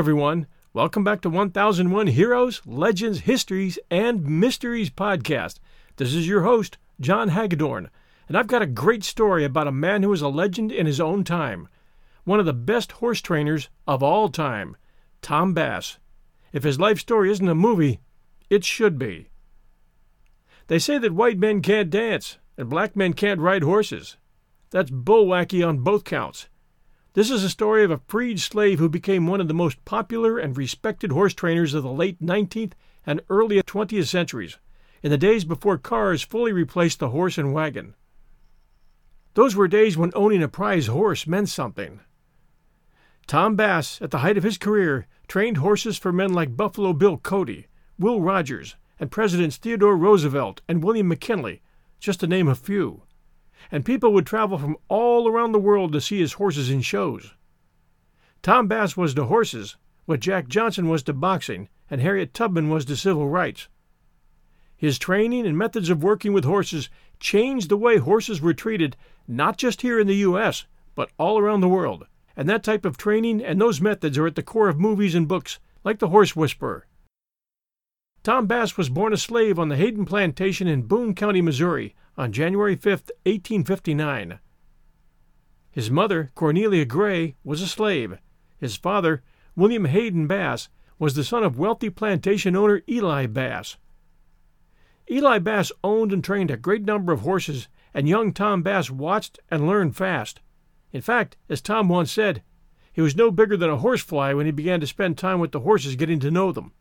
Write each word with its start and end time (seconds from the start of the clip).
everyone. 0.00 0.46
Welcome 0.72 1.04
back 1.04 1.20
to 1.20 1.28
1001 1.28 2.06
Heroes, 2.06 2.62
Legends, 2.64 3.20
Histories, 3.20 3.78
and 3.90 4.24
Mysteries 4.24 4.88
podcast. 4.88 5.58
This 5.96 6.14
is 6.14 6.26
your 6.26 6.40
host, 6.40 6.78
John 6.98 7.28
Hagedorn, 7.28 7.90
and 8.26 8.34
I've 8.34 8.46
got 8.46 8.62
a 8.62 8.66
great 8.66 9.04
story 9.04 9.44
about 9.44 9.66
a 9.66 9.72
man 9.72 10.02
who 10.02 10.08
was 10.08 10.22
a 10.22 10.28
legend 10.28 10.72
in 10.72 10.86
his 10.86 11.02
own 11.02 11.22
time. 11.22 11.68
One 12.24 12.40
of 12.40 12.46
the 12.46 12.54
best 12.54 12.92
horse 12.92 13.20
trainers 13.20 13.68
of 13.86 14.02
all 14.02 14.30
time, 14.30 14.74
Tom 15.20 15.52
Bass. 15.52 15.98
If 16.50 16.62
his 16.62 16.80
life 16.80 16.98
story 16.98 17.30
isn't 17.30 17.46
a 17.46 17.54
movie, 17.54 18.00
it 18.48 18.64
should 18.64 18.98
be. 18.98 19.28
They 20.68 20.78
say 20.78 20.96
that 20.96 21.12
white 21.12 21.38
men 21.38 21.60
can't 21.60 21.90
dance 21.90 22.38
and 22.56 22.70
black 22.70 22.96
men 22.96 23.12
can't 23.12 23.38
ride 23.38 23.64
horses. 23.64 24.16
That's 24.70 24.90
bullwacky 24.90 25.62
on 25.62 25.80
both 25.80 26.04
counts. 26.04 26.48
This 27.12 27.28
is 27.28 27.42
a 27.42 27.50
story 27.50 27.82
of 27.82 27.90
a 27.90 28.00
freed 28.06 28.38
slave 28.38 28.78
who 28.78 28.88
became 28.88 29.26
one 29.26 29.40
of 29.40 29.48
the 29.48 29.54
most 29.54 29.84
popular 29.84 30.38
and 30.38 30.56
respected 30.56 31.10
horse 31.10 31.34
trainers 31.34 31.74
of 31.74 31.82
the 31.82 31.90
late 31.90 32.22
19th 32.22 32.72
and 33.04 33.20
early 33.28 33.60
20th 33.60 34.06
centuries, 34.06 34.58
in 35.02 35.10
the 35.10 35.18
days 35.18 35.44
before 35.44 35.76
cars 35.76 36.22
fully 36.22 36.52
replaced 36.52 37.00
the 37.00 37.08
horse 37.08 37.36
and 37.36 37.52
wagon. 37.52 37.94
Those 39.34 39.56
were 39.56 39.66
days 39.66 39.96
when 39.96 40.12
owning 40.14 40.40
a 40.40 40.48
prize 40.48 40.86
horse 40.86 41.26
meant 41.26 41.48
something. 41.48 41.98
Tom 43.26 43.56
Bass, 43.56 44.00
at 44.00 44.12
the 44.12 44.18
height 44.18 44.38
of 44.38 44.44
his 44.44 44.58
career, 44.58 45.08
trained 45.26 45.56
horses 45.56 45.98
for 45.98 46.12
men 46.12 46.32
like 46.32 46.56
Buffalo 46.56 46.92
Bill 46.92 47.16
Cody, 47.16 47.66
Will 47.98 48.20
Rogers, 48.20 48.76
and 49.00 49.10
Presidents 49.10 49.56
Theodore 49.56 49.96
Roosevelt 49.96 50.60
and 50.68 50.84
William 50.84 51.08
McKinley, 51.08 51.60
just 51.98 52.20
to 52.20 52.28
name 52.28 52.46
a 52.46 52.54
few 52.54 53.02
and 53.70 53.84
people 53.84 54.12
would 54.12 54.26
travel 54.26 54.58
from 54.58 54.76
all 54.88 55.28
around 55.28 55.52
the 55.52 55.58
world 55.58 55.92
to 55.92 56.00
see 56.00 56.20
his 56.20 56.34
horses 56.34 56.70
in 56.70 56.82
shows. 56.82 57.34
Tom 58.42 58.68
Bass 58.68 58.96
was 58.96 59.14
to 59.14 59.24
horses 59.24 59.76
what 60.06 60.20
Jack 60.20 60.48
Johnson 60.48 60.88
was 60.88 61.02
to 61.04 61.12
boxing 61.12 61.68
and 61.90 62.00
Harriet 62.00 62.32
Tubman 62.32 62.70
was 62.70 62.84
to 62.86 62.96
civil 62.96 63.28
rights. 63.28 63.68
His 64.76 64.98
training 64.98 65.46
and 65.46 65.58
methods 65.58 65.90
of 65.90 66.02
working 66.02 66.32
with 66.32 66.44
horses 66.44 66.88
changed 67.18 67.68
the 67.68 67.76
way 67.76 67.98
horses 67.98 68.40
were 68.40 68.54
treated 68.54 68.96
not 69.28 69.58
just 69.58 69.82
here 69.82 70.00
in 70.00 70.06
the 70.06 70.16
U.S., 70.16 70.66
but 70.94 71.10
all 71.18 71.38
around 71.38 71.60
the 71.60 71.68
world. 71.68 72.06
And 72.34 72.48
that 72.48 72.62
type 72.62 72.86
of 72.86 72.96
training 72.96 73.44
and 73.44 73.60
those 73.60 73.80
methods 73.80 74.16
are 74.16 74.26
at 74.26 74.36
the 74.36 74.42
core 74.42 74.68
of 74.68 74.80
movies 74.80 75.14
and 75.14 75.28
books 75.28 75.58
like 75.84 75.98
The 75.98 76.08
Horse 76.08 76.34
Whisperer. 76.34 76.86
Tom 78.22 78.46
Bass 78.46 78.76
was 78.76 78.88
born 78.88 79.12
a 79.12 79.16
slave 79.16 79.58
on 79.58 79.68
the 79.68 79.76
Hayden 79.76 80.04
Plantation 80.04 80.66
in 80.66 80.82
Boone 80.82 81.14
County, 81.14 81.42
Missouri, 81.42 81.94
on 82.20 82.32
January 82.32 82.76
5, 82.76 82.84
1859. 83.24 84.40
His 85.70 85.90
mother, 85.90 86.30
Cornelia 86.34 86.84
Gray, 86.84 87.34
was 87.42 87.62
a 87.62 87.66
slave. 87.66 88.18
His 88.58 88.76
father, 88.76 89.22
William 89.56 89.86
Hayden 89.86 90.26
Bass, 90.26 90.68
was 90.98 91.14
the 91.14 91.24
son 91.24 91.42
of 91.42 91.58
wealthy 91.58 91.88
plantation 91.88 92.54
owner 92.54 92.82
Eli 92.86 93.24
Bass. 93.24 93.78
Eli 95.10 95.38
Bass 95.38 95.72
owned 95.82 96.12
and 96.12 96.22
trained 96.22 96.50
a 96.50 96.58
great 96.58 96.84
number 96.84 97.10
of 97.10 97.22
horses, 97.22 97.68
and 97.94 98.06
young 98.06 98.34
Tom 98.34 98.62
Bass 98.62 98.90
watched 98.90 99.38
and 99.50 99.66
learned 99.66 99.96
fast. 99.96 100.40
In 100.92 101.00
fact, 101.00 101.38
as 101.48 101.62
Tom 101.62 101.88
once 101.88 102.12
said, 102.12 102.42
he 102.92 103.00
was 103.00 103.16
no 103.16 103.30
bigger 103.30 103.56
than 103.56 103.70
a 103.70 103.78
horsefly 103.78 104.34
when 104.34 104.44
he 104.44 104.52
began 104.52 104.80
to 104.80 104.86
spend 104.86 105.16
time 105.16 105.40
with 105.40 105.52
the 105.52 105.60
horses 105.60 105.96
getting 105.96 106.20
to 106.20 106.30
know 106.30 106.52
them. 106.52 106.72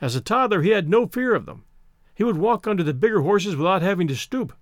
As 0.00 0.16
a 0.16 0.22
toddler, 0.22 0.62
he 0.62 0.70
had 0.70 0.88
no 0.88 1.06
fear 1.06 1.34
of 1.34 1.44
them. 1.44 1.66
He 2.20 2.24
would 2.24 2.36
walk 2.36 2.66
under 2.66 2.82
the 2.82 2.92
bigger 2.92 3.22
horses 3.22 3.56
without 3.56 3.80
having 3.80 4.06
to 4.08 4.14
stoop, 4.14 4.52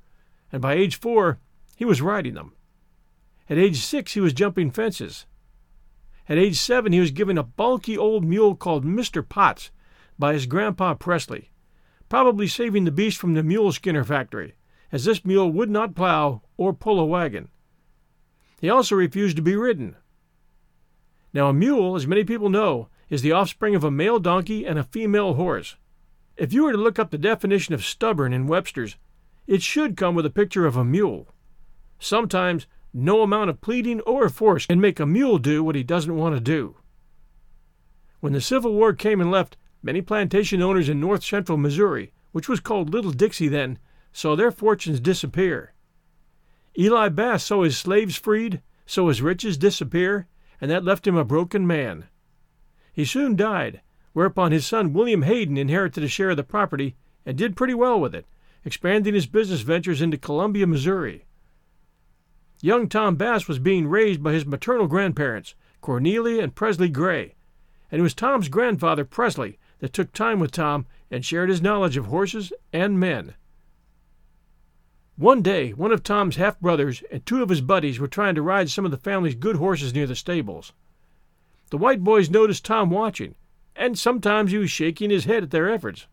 and 0.53 0.63
by 0.63 0.75
age 0.75 0.95
four, 0.95 1.41
he 1.75 1.85
was 1.85 2.01
riding 2.01 2.35
them. 2.35 2.53
At 3.51 3.59
age 3.59 3.79
six, 3.79 4.15
he 4.15 4.21
was 4.21 4.33
jumping 4.33 4.71
fences. 4.71 5.27
At 6.29 6.39
age 6.39 6.55
seven, 6.55 6.93
he 6.93 7.01
was 7.01 7.11
given 7.11 7.37
a 7.37 7.43
bulky 7.43 7.99
old 7.99 8.25
mule 8.25 8.55
called 8.55 8.85
Mr. 8.85 9.29
Potts 9.29 9.73
by 10.17 10.35
his 10.35 10.47
grandpa 10.47 10.95
Presley, 10.95 11.51
probably 12.09 12.47
saving 12.47 12.85
the 12.85 12.93
beast 12.93 13.19
from 13.19 13.35
the 13.35 13.43
mule 13.43 13.73
skinner 13.73 14.05
factory, 14.05 14.55
as 14.93 15.05
this 15.05 15.25
mule 15.25 15.51
would 15.51 15.69
not 15.69 15.97
plow 15.97 16.43
or 16.57 16.73
pull 16.73 17.01
a 17.01 17.05
wagon. 17.05 17.49
He 18.61 18.71
also 18.71 18.95
refused 18.95 19.35
to 19.35 19.43
be 19.43 19.57
ridden. 19.57 19.97
Now, 21.33 21.49
a 21.49 21.53
mule, 21.53 21.97
as 21.97 22.07
many 22.07 22.23
people 22.23 22.51
know, 22.51 22.89
is 23.09 23.23
the 23.23 23.33
offspring 23.33 23.75
of 23.75 23.83
a 23.83 23.91
male 23.91 24.21
donkey 24.21 24.65
and 24.65 24.79
a 24.79 24.85
female 24.85 25.35
horse. 25.35 25.75
If 26.39 26.53
you 26.53 26.63
were 26.63 26.73
to 26.73 26.79
look 26.79 27.01
up 27.01 27.11
the 27.11 27.19
definition 27.19 27.75
of 27.75 27.85
stubborn 27.85 28.33
in 28.33 28.47
Webster's, 28.47 28.97
it 29.49 29.61
should 29.61 29.97
come 29.97 30.15
with 30.15 30.25
a 30.25 30.31
picture 30.31 30.67
of 30.67 30.77
a 30.77 30.85
mule. 30.85 31.27
Sometimes 31.99 32.69
no 32.95 33.23
amount 33.23 33.51
of 33.51 33.61
pleading 33.61 34.01
or 34.03 34.29
force 34.29 34.67
can 34.67 34.81
make 34.81 35.01
a 35.01 35.07
mule 35.07 35.39
do 35.39 35.65
what 35.65 35.75
he 35.75 35.83
doesn't 35.83 36.17
want 36.17 36.37
to 36.37 36.41
do. 36.41 36.77
When 38.21 38.35
the 38.35 38.41
Civil 38.41 38.73
War 38.73 38.93
came 38.93 39.21
and 39.21 39.33
left, 39.33 39.57
many 39.83 40.01
plantation 40.01 40.63
owners 40.63 40.89
in 40.89 41.01
north 41.01 41.25
central 41.25 41.59
Missouri, 41.59 42.13
which 42.31 42.49
was 42.49 42.61
called 42.61 42.91
Little 42.91 43.11
Dixie 43.11 43.49
then, 43.49 43.81
saw 44.13 44.37
their 44.37 44.53
fortunes 44.53 45.01
disappear. 45.01 45.75
Eli 46.79 47.09
Bass 47.09 47.43
saw 47.43 47.65
his 47.65 47.77
slaves 47.77 48.15
freed, 48.15 48.63
saw 48.87 49.09
his 49.09 49.21
riches 49.21 49.57
disappear, 49.57 50.29
and 50.61 50.71
that 50.71 50.85
left 50.85 51.05
him 51.05 51.17
a 51.17 51.25
broken 51.25 51.67
man. 51.67 52.07
He 52.93 53.05
soon 53.05 53.35
died, 53.35 53.81
whereupon 54.19 54.51
his 54.51 54.67
son 54.67 54.93
William 54.93 55.23
Hayden 55.23 55.57
inherited 55.57 56.03
a 56.03 56.09
share 56.09 56.31
of 56.31 56.37
the 56.37 56.43
property 56.43 56.97
and 57.25 57.39
did 57.39 57.55
pretty 57.55 57.73
well 57.73 58.01
with 58.01 58.17
it, 58.17 58.27
expanding 58.65 59.15
his 59.15 59.27
business 59.27 59.61
ventures 59.61 60.03
into 60.03 60.19
Columbia, 60.19 60.67
Missouri. 60.67 61.25
Young 62.61 62.89
Tom 62.89 63.15
Bass 63.15 63.47
was 63.47 63.61
being 63.61 63.87
raised 63.87 64.21
by 64.21 64.33
his 64.33 64.45
maternal 64.45 64.89
grandparents, 64.89 65.55
Cornelia 65.81 66.43
and 66.43 66.53
Presley 66.53 66.89
Gray, 66.89 67.37
and 67.93 68.01
it 68.01 68.03
was 68.03 68.13
Tom's 68.13 68.49
grandfather, 68.49 69.05
Presley, 69.05 69.57
that 69.79 69.93
took 69.93 70.13
time 70.13 70.41
with 70.41 70.51
Tom 70.51 70.85
and 71.13 71.25
shared 71.25 71.49
his 71.49 71.63
knowledge 71.63 71.97
of 71.97 72.07
horses 72.07 72.53
and 72.73 72.99
men. 72.99 73.35
One 75.15 75.43
day, 75.43 75.71
one 75.75 75.93
of 75.93 76.03
Tom's 76.03 76.35
half 76.35 76.59
brothers 76.59 77.05
and 77.13 77.25
two 77.25 77.41
of 77.41 77.51
his 77.51 77.61
buddies 77.61 78.01
were 78.01 78.09
trying 78.09 78.35
to 78.35 78.43
ride 78.43 78.69
some 78.69 78.85
of 78.85 78.91
the 78.91 78.97
family's 78.97 79.37
good 79.37 79.55
horses 79.55 79.95
near 79.95 80.09
the 80.09 80.17
stables. 80.17 80.73
The 81.71 81.79
white 81.79 82.03
boys 82.03 82.29
noticed 82.29 82.65
Tom 82.65 82.91
watching 82.91 83.37
and 83.79 83.99
sometimes 83.99 84.51
he 84.51 84.59
was 84.59 84.71
shaking 84.71 85.09
his 85.09 85.25
head 85.25 85.45
at 85.45 85.51
their 85.51 85.71
efforts. 85.71 86.07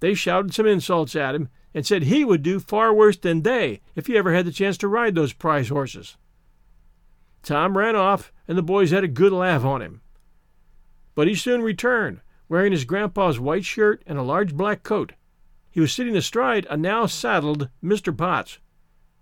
They 0.00 0.14
shouted 0.14 0.52
some 0.52 0.66
insults 0.66 1.14
at 1.14 1.34
him 1.34 1.48
and 1.74 1.86
said 1.86 2.04
he 2.04 2.24
would 2.24 2.42
do 2.42 2.58
far 2.58 2.92
worse 2.92 3.16
than 3.16 3.42
they 3.42 3.80
if 3.94 4.06
he 4.06 4.16
ever 4.16 4.34
had 4.34 4.46
the 4.46 4.52
chance 4.52 4.76
to 4.78 4.88
ride 4.88 5.14
those 5.14 5.32
prize 5.32 5.68
horses. 5.68 6.16
Tom 7.42 7.76
ran 7.76 7.94
off, 7.94 8.32
and 8.48 8.56
the 8.56 8.62
boys 8.62 8.90
had 8.90 9.04
a 9.04 9.08
good 9.08 9.32
laugh 9.32 9.64
on 9.64 9.82
him. 9.82 10.00
But 11.14 11.28
he 11.28 11.34
soon 11.34 11.62
returned, 11.62 12.20
wearing 12.48 12.72
his 12.72 12.84
grandpa's 12.84 13.38
white 13.38 13.64
shirt 13.64 14.02
and 14.06 14.18
a 14.18 14.22
large 14.22 14.54
black 14.54 14.82
coat. 14.82 15.12
He 15.70 15.80
was 15.80 15.92
sitting 15.92 16.16
astride 16.16 16.66
a 16.70 16.76
now 16.76 17.06
saddled 17.06 17.68
Mr. 17.82 18.16
Potts. 18.16 18.58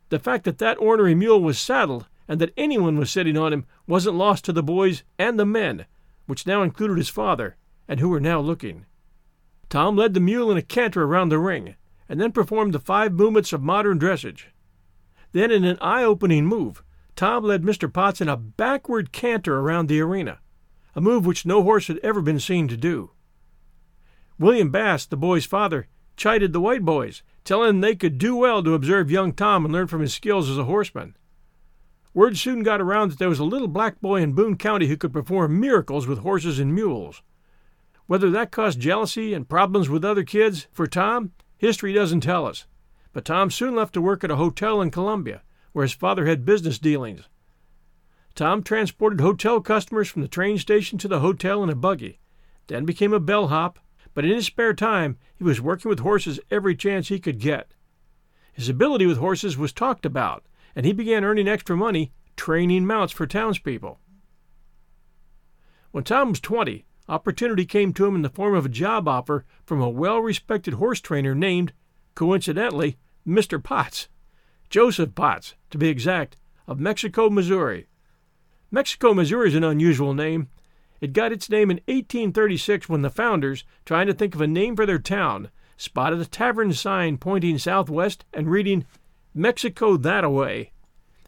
The 0.08 0.18
fact 0.18 0.44
that 0.44 0.58
that 0.58 0.78
ornery 0.78 1.14
mule 1.14 1.40
was 1.40 1.58
saddled 1.58 2.06
and 2.28 2.40
that 2.40 2.52
anyone 2.56 2.96
was 2.96 3.10
sitting 3.10 3.36
on 3.36 3.52
him 3.52 3.66
wasn't 3.86 4.16
lost 4.16 4.44
to 4.44 4.52
the 4.52 4.62
boys 4.62 5.02
and 5.18 5.38
the 5.38 5.46
men, 5.46 5.86
which 6.30 6.46
now 6.46 6.62
included 6.62 6.96
his 6.96 7.10
father, 7.10 7.56
and 7.86 8.00
who 8.00 8.08
were 8.08 8.20
now 8.20 8.41
looking. 8.41 8.86
Tom 9.68 9.97
led 9.97 10.15
the 10.15 10.21
mule 10.21 10.50
in 10.50 10.56
a 10.56 10.62
canter 10.62 11.03
around 11.03 11.28
the 11.28 11.38
ring, 11.38 11.74
and 12.09 12.21
then 12.21 12.32
performed 12.32 12.72
the 12.72 12.78
five 12.78 13.12
movements 13.12 13.53
of 13.53 13.62
modern 13.62 13.98
dressage. 13.98 14.47
Then, 15.32 15.50
in 15.50 15.65
an 15.65 15.78
eye 15.80 16.03
opening 16.03 16.47
move, 16.47 16.82
Tom 17.15 17.44
led 17.44 17.62
Mr. 17.62 17.92
Potts 17.92 18.21
in 18.21 18.28
a 18.28 18.36
backward 18.36 19.12
canter 19.12 19.59
around 19.59 19.88
the 19.88 20.00
arena, 20.00 20.38
a 20.94 21.00
move 21.00 21.27
which 21.27 21.44
no 21.44 21.62
horse 21.62 21.86
had 21.88 21.98
ever 21.98 22.22
been 22.22 22.41
seen 22.41 22.66
to 22.68 22.77
do. 22.77 23.10
William 24.38 24.71
Bass, 24.71 25.04
the 25.04 25.16
boy's 25.16 25.44
father, 25.44 25.86
chided 26.16 26.53
the 26.53 26.60
white 26.60 26.84
boys, 26.84 27.22
telling 27.44 27.68
them 27.68 27.80
they 27.80 27.94
could 27.94 28.18
do 28.18 28.34
well 28.34 28.62
to 28.62 28.74
observe 28.74 29.10
young 29.10 29.32
Tom 29.32 29.65
and 29.65 29.72
learn 29.72 29.86
from 29.86 30.00
his 30.00 30.15
skills 30.15 30.48
as 30.48 30.59
a 30.59 30.65
horseman. 30.65 31.16
Word 32.12 32.36
soon 32.36 32.62
got 32.65 32.80
around 32.80 33.10
that 33.10 33.18
there 33.18 33.28
was 33.28 33.39
a 33.39 33.45
little 33.45 33.68
black 33.68 34.01
boy 34.01 34.21
in 34.21 34.33
Boone 34.33 34.57
County 34.57 34.89
who 34.89 34.97
could 34.97 35.12
perform 35.12 35.60
miracles 35.60 36.09
with 36.09 36.21
horses 36.21 36.59
and 36.59 36.74
mules. 36.74 37.22
Whether 38.07 38.30
that 38.30 38.51
caused 38.51 38.80
jealousy 38.80 39.33
and 39.33 39.48
problems 39.48 39.89
with 39.89 40.04
other 40.04 40.24
kids 40.24 40.66
for 40.72 40.89
Tom, 40.89 41.30
history 41.57 41.92
doesn't 41.92 42.22
tell 42.22 42.47
us. 42.47 42.66
But 43.12 43.24
Tom 43.24 43.51
soon 43.51 43.77
left 43.77 43.95
to 43.95 44.01
work 44.01 44.24
at 44.24 44.30
a 44.30 44.36
hotel 44.36 44.80
in 44.80 44.91
Columbia, 44.91 45.42
where 45.72 45.84
his 45.84 45.92
father 45.92 46.27
had 46.27 46.45
business 46.45 46.78
dealings. 46.80 47.28
Tom 48.34 48.63
transported 48.63 49.21
hotel 49.21 49.60
customers 49.60 50.09
from 50.09 50.22
the 50.22 50.28
train 50.28 50.59
station 50.59 50.98
to 50.98 51.09
the 51.09 51.21
hotel 51.21 51.63
in 51.63 51.71
a 51.71 51.77
buggy, 51.77 52.18
then 52.66 52.84
became 52.84 53.13
a 53.13 53.21
bellhop, 53.21 53.78
but 54.15 54.24
in 54.24 54.33
his 54.33 54.47
spare 54.47 54.74
time 54.74 55.16
he 55.36 55.45
was 55.45 55.60
working 55.60 55.89
with 55.89 56.01
horses 56.01 56.41
every 56.51 56.74
chance 56.74 57.09
he 57.09 57.21
could 57.21 57.39
get. 57.39 57.74
His 58.53 58.68
ability 58.68 59.06
with 59.06 59.18
horses 59.18 59.56
was 59.56 59.72
talked 59.72 60.04
about, 60.04 60.45
and 60.74 60.86
he 60.86 60.92
began 60.92 61.24
earning 61.24 61.48
extra 61.48 61.76
money 61.76 62.12
training 62.36 62.86
mounts 62.86 63.12
for 63.12 63.26
townspeople. 63.26 63.98
When 65.90 66.04
Tom 66.04 66.30
was 66.30 66.40
20, 66.40 66.86
opportunity 67.08 67.66
came 67.66 67.92
to 67.92 68.06
him 68.06 68.14
in 68.14 68.22
the 68.22 68.30
form 68.30 68.54
of 68.54 68.64
a 68.64 68.70
job 68.70 69.06
offer 69.06 69.44
from 69.66 69.82
a 69.82 69.90
well 69.90 70.20
respected 70.20 70.74
horse 70.74 71.00
trainer 71.00 71.34
named, 71.34 71.72
coincidentally, 72.14 72.96
Mr. 73.26 73.62
Potts. 73.62 74.08
Joseph 74.70 75.14
Potts, 75.14 75.54
to 75.70 75.76
be 75.76 75.88
exact, 75.88 76.36
of 76.66 76.78
Mexico, 76.80 77.28
Missouri. 77.28 77.88
Mexico, 78.70 79.12
Missouri 79.12 79.48
is 79.48 79.54
an 79.56 79.64
unusual 79.64 80.14
name. 80.14 80.48
It 81.00 81.12
got 81.12 81.32
its 81.32 81.50
name 81.50 81.70
in 81.70 81.78
1836 81.88 82.88
when 82.88 83.02
the 83.02 83.10
founders, 83.10 83.64
trying 83.84 84.06
to 84.06 84.14
think 84.14 84.34
of 84.34 84.40
a 84.40 84.46
name 84.46 84.76
for 84.76 84.86
their 84.86 84.98
town, 84.98 85.50
spotted 85.76 86.20
a 86.20 86.26
tavern 86.26 86.72
sign 86.72 87.18
pointing 87.18 87.58
southwest 87.58 88.24
and 88.32 88.48
reading 88.48 88.86
Mexico 89.34 89.97
that 89.97 90.24
away, 90.24 90.72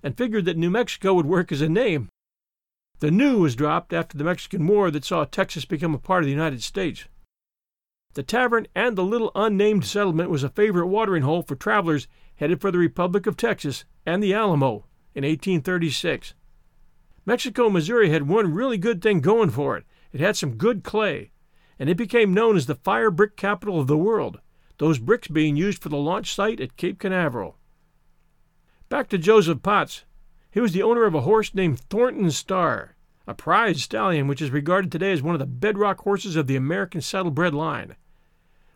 and 0.02 0.16
figured 0.16 0.44
that 0.44 0.56
New 0.56 0.70
Mexico 0.70 1.14
would 1.14 1.26
work 1.26 1.52
as 1.52 1.60
a 1.60 1.68
name. 1.68 2.08
The 2.98 3.12
new 3.12 3.38
was 3.38 3.54
dropped 3.54 3.92
after 3.92 4.18
the 4.18 4.24
Mexican 4.24 4.66
War 4.66 4.90
that 4.90 5.04
saw 5.04 5.24
Texas 5.24 5.64
become 5.64 5.94
a 5.94 5.98
part 5.98 6.24
of 6.24 6.26
the 6.26 6.32
United 6.32 6.64
States. 6.64 7.04
The 8.14 8.24
tavern 8.24 8.66
and 8.74 8.96
the 8.96 9.04
little 9.04 9.30
unnamed 9.36 9.84
settlement 9.84 10.30
was 10.30 10.42
a 10.42 10.48
favorite 10.48 10.88
watering 10.88 11.22
hole 11.22 11.42
for 11.42 11.54
travelers 11.54 12.08
headed 12.34 12.60
for 12.60 12.72
the 12.72 12.78
Republic 12.78 13.26
of 13.28 13.36
Texas 13.36 13.84
and 14.04 14.20
the 14.20 14.34
Alamo 14.34 14.84
in 15.14 15.24
1836. 15.24 16.34
Mexico, 17.24 17.70
Missouri 17.70 18.10
had 18.10 18.26
one 18.26 18.52
really 18.52 18.78
good 18.78 19.00
thing 19.00 19.20
going 19.20 19.50
for 19.50 19.76
it. 19.76 19.84
It 20.12 20.18
had 20.18 20.36
some 20.36 20.56
good 20.56 20.82
clay, 20.82 21.30
and 21.78 21.88
it 21.88 21.96
became 21.96 22.34
known 22.34 22.56
as 22.56 22.66
the 22.66 22.74
fire 22.74 23.12
brick 23.12 23.36
capital 23.36 23.78
of 23.78 23.86
the 23.86 23.96
world, 23.96 24.40
those 24.78 24.98
bricks 24.98 25.28
being 25.28 25.56
used 25.56 25.80
for 25.80 25.88
the 25.88 25.96
launch 25.96 26.34
site 26.34 26.60
at 26.60 26.76
Cape 26.76 26.98
Canaveral. 26.98 27.58
Back 28.92 29.08
to 29.08 29.16
Joseph 29.16 29.62
Potts. 29.62 30.04
He 30.50 30.60
was 30.60 30.72
the 30.72 30.82
owner 30.82 31.04
of 31.04 31.14
a 31.14 31.22
horse 31.22 31.54
named 31.54 31.80
Thornton 31.80 32.30
Star, 32.30 32.94
a 33.26 33.32
prize 33.32 33.82
stallion 33.82 34.28
which 34.28 34.42
is 34.42 34.50
regarded 34.50 34.92
today 34.92 35.12
as 35.12 35.22
one 35.22 35.34
of 35.34 35.38
the 35.38 35.46
bedrock 35.46 36.02
horses 36.02 36.36
of 36.36 36.46
the 36.46 36.56
American 36.56 37.00
saddlebred 37.00 37.54
line. 37.54 37.96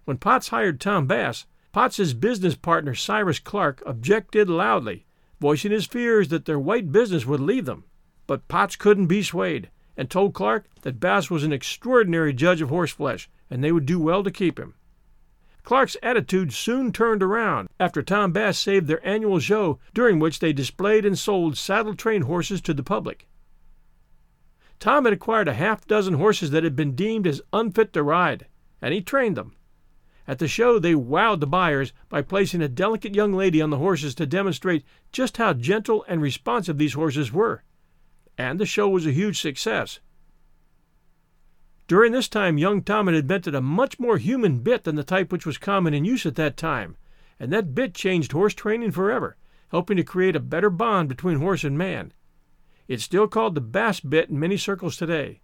When 0.07 0.17
Potts 0.17 0.49
hired 0.49 0.81
Tom 0.81 1.07
Bass, 1.07 1.45
Potts's 1.71 2.15
business 2.15 2.55
partner 2.55 2.95
Cyrus 2.95 3.39
Clark 3.39 3.83
objected 3.85 4.49
loudly, 4.49 5.05
voicing 5.39 5.71
his 5.71 5.85
fears 5.85 6.29
that 6.29 6.47
their 6.47 6.59
white 6.59 6.91
business 6.91 7.27
would 7.27 7.41
leave 7.41 7.67
them. 7.67 7.85
But 8.27 8.49
Potts 8.49 8.75
couldn't 8.75 9.09
be 9.09 9.23
swayed, 9.23 9.69
and 9.99 10.09
told 10.09 10.33
Clark 10.33 10.65
that 10.81 10.99
Bass 10.99 11.29
was 11.29 11.45
an 11.45 11.53
extraordinary 11.53 12.33
judge 12.33 12.63
of 12.63 12.71
horseflesh, 12.71 13.29
and 13.51 13.63
they 13.63 13.71
would 13.71 13.85
do 13.85 14.01
well 14.01 14.25
to 14.25 14.31
keep 14.31 14.59
him. 14.59 14.77
Clark's 15.67 15.97
attitude 16.01 16.53
soon 16.53 16.93
turned 16.93 17.25
around 17.25 17.69
after 17.81 18.01
Tom 18.01 18.31
Bass 18.31 18.57
saved 18.57 18.87
their 18.87 19.05
annual 19.05 19.41
show, 19.41 19.81
during 19.93 20.21
which 20.21 20.39
they 20.39 20.53
displayed 20.53 21.05
and 21.05 21.19
sold 21.19 21.59
saddle 21.59 21.97
trained 21.97 22.23
horses 22.23 22.61
to 22.61 22.73
the 22.73 22.85
public. 22.85 23.27
Tom 24.79 25.07
had 25.07 25.13
acquired 25.13 25.49
a 25.49 25.55
half 25.55 25.85
dozen 25.85 26.15
horses 26.15 26.53
that 26.53 26.63
had 26.63 26.77
been 26.77 26.95
deemed 26.95 27.27
as 27.27 27.43
unfit 27.53 27.93
to 27.95 28.05
ride, 28.05 28.47
and 28.81 28.95
he 28.95 29.01
trained 29.01 29.37
them. 29.37 29.57
At 30.29 30.39
the 30.39 30.47
show, 30.47 30.79
they 30.79 30.95
wowed 30.95 31.41
the 31.41 31.49
buyers 31.49 31.93
by 32.09 32.23
placing 32.23 32.63
a 32.63 32.69
delicate 32.69 33.17
young 33.17 33.33
lady 33.33 33.61
on 33.61 33.71
the 33.71 33.79
horses 33.79 34.15
to 34.15 34.25
demonstrate 34.27 34.85
just 35.11 35.39
how 35.39 35.53
gentle 35.53 36.05
and 36.07 36.23
responsive 36.23 36.79
these 36.79 36.95
horses 36.95 37.33
were. 37.33 37.65
And 38.39 38.61
the 38.61 38.67
show 38.67 38.89
was 38.89 39.05
a 39.05 39.11
huge 39.11 39.41
success. 39.41 39.99
During 41.89 42.11
this 42.11 42.29
time, 42.29 42.59
young 42.59 42.83
Tom 42.83 43.07
had 43.07 43.15
invented 43.15 43.55
a 43.55 43.61
much 43.61 44.01
more 44.01 44.19
human 44.19 44.59
bit 44.59 44.85
than 44.85 44.97
the 44.97 45.05
type 45.05 45.31
which 45.31 45.47
was 45.47 45.57
common 45.57 45.95
in 45.95 46.05
use 46.05 46.27
at 46.27 46.35
that 46.35 46.57
time, 46.57 46.97
and 47.39 47.53
that 47.53 47.75
bit 47.75 47.95
changed 47.95 48.33
horse 48.33 48.55
training 48.55 48.91
forever, 48.91 49.37
helping 49.71 49.97
to 49.97 50.03
create 50.03 50.35
a 50.35 50.41
better 50.41 50.71
bond 50.71 51.09
between 51.09 51.39
horse 51.39 51.63
and 51.63 51.79
man. 51.79 52.13
It's 52.89 53.05
still 53.05 53.29
called 53.29 53.55
the 53.55 53.61
Bass 53.61 54.01
bit 54.01 54.31
in 54.31 54.41
many 54.41 54.57
circles 54.57 54.97
today. 54.97 55.41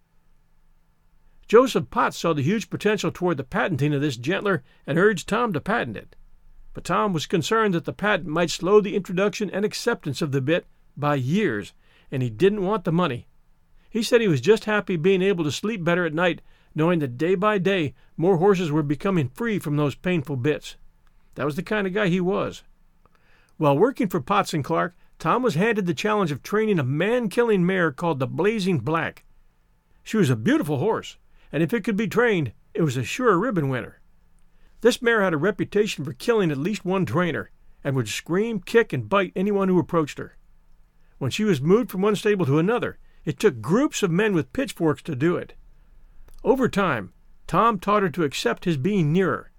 Joseph 1.46 1.90
Potts 1.90 2.18
saw 2.18 2.32
the 2.32 2.42
huge 2.42 2.70
potential 2.70 3.12
toward 3.12 3.36
the 3.36 3.44
patenting 3.44 3.94
of 3.94 4.00
this 4.00 4.16
gentler 4.16 4.64
and 4.86 4.98
urged 4.98 5.28
Tom 5.28 5.52
to 5.52 5.60
patent 5.60 5.96
it. 5.96 6.16
But 6.72 6.84
Tom 6.84 7.12
was 7.12 7.26
concerned 7.26 7.74
that 7.74 7.84
the 7.84 7.92
patent 7.92 8.28
might 8.28 8.50
slow 8.50 8.80
the 8.80 8.96
introduction 8.96 9.50
and 9.50 9.64
acceptance 9.64 10.22
of 10.22 10.32
the 10.32 10.40
bit 10.40 10.66
by 10.96 11.16
years, 11.16 11.72
and 12.10 12.22
he 12.22 12.30
didn't 12.30 12.64
want 12.64 12.84
the 12.84 12.92
money. 12.92 13.28
He 13.92 14.02
said 14.02 14.22
he 14.22 14.28
was 14.28 14.40
just 14.40 14.64
happy 14.64 14.96
being 14.96 15.20
able 15.20 15.44
to 15.44 15.52
sleep 15.52 15.84
better 15.84 16.06
at 16.06 16.14
night, 16.14 16.40
knowing 16.74 17.00
that 17.00 17.18
day 17.18 17.34
by 17.34 17.58
day 17.58 17.92
more 18.16 18.38
horses 18.38 18.70
were 18.70 18.82
becoming 18.82 19.28
free 19.28 19.58
from 19.58 19.76
those 19.76 19.94
painful 19.94 20.36
bits. 20.36 20.76
That 21.34 21.44
was 21.44 21.56
the 21.56 21.62
kind 21.62 21.86
of 21.86 21.92
guy 21.92 22.08
he 22.08 22.18
was. 22.18 22.62
While 23.58 23.76
working 23.76 24.08
for 24.08 24.22
Potts 24.22 24.54
and 24.54 24.64
Clark, 24.64 24.96
Tom 25.18 25.42
was 25.42 25.56
handed 25.56 25.84
the 25.84 25.92
challenge 25.92 26.32
of 26.32 26.42
training 26.42 26.78
a 26.78 26.82
man 26.82 27.28
killing 27.28 27.66
mare 27.66 27.92
called 27.92 28.18
the 28.18 28.26
Blazing 28.26 28.78
Black. 28.78 29.24
She 30.02 30.16
was 30.16 30.30
a 30.30 30.36
beautiful 30.36 30.78
horse, 30.78 31.18
and 31.52 31.62
if 31.62 31.74
it 31.74 31.84
could 31.84 31.96
be 31.96 32.08
trained, 32.08 32.52
it 32.72 32.80
was 32.80 32.96
a 32.96 33.04
sure 33.04 33.38
ribbon 33.38 33.68
winner. 33.68 34.00
This 34.80 35.02
mare 35.02 35.22
had 35.22 35.34
a 35.34 35.36
reputation 35.36 36.02
for 36.02 36.14
killing 36.14 36.50
at 36.50 36.56
least 36.56 36.86
one 36.86 37.04
trainer, 37.04 37.50
and 37.84 37.94
would 37.94 38.08
scream, 38.08 38.60
kick, 38.60 38.94
and 38.94 39.06
bite 39.06 39.32
anyone 39.36 39.68
who 39.68 39.78
approached 39.78 40.16
her. 40.16 40.38
When 41.18 41.30
she 41.30 41.44
was 41.44 41.60
moved 41.60 41.90
from 41.90 42.00
one 42.00 42.16
stable 42.16 42.46
to 42.46 42.58
another, 42.58 42.98
it 43.24 43.38
took 43.38 43.60
groups 43.60 44.02
of 44.02 44.10
men 44.10 44.34
with 44.34 44.52
pitchforks 44.52 45.02
to 45.02 45.14
do 45.14 45.36
it. 45.36 45.54
Over 46.44 46.68
time, 46.68 47.12
Tom 47.46 47.78
taught 47.78 48.02
her 48.02 48.10
to 48.10 48.24
accept 48.24 48.64
his 48.64 48.76
being 48.76 49.12
nearer, 49.12 49.50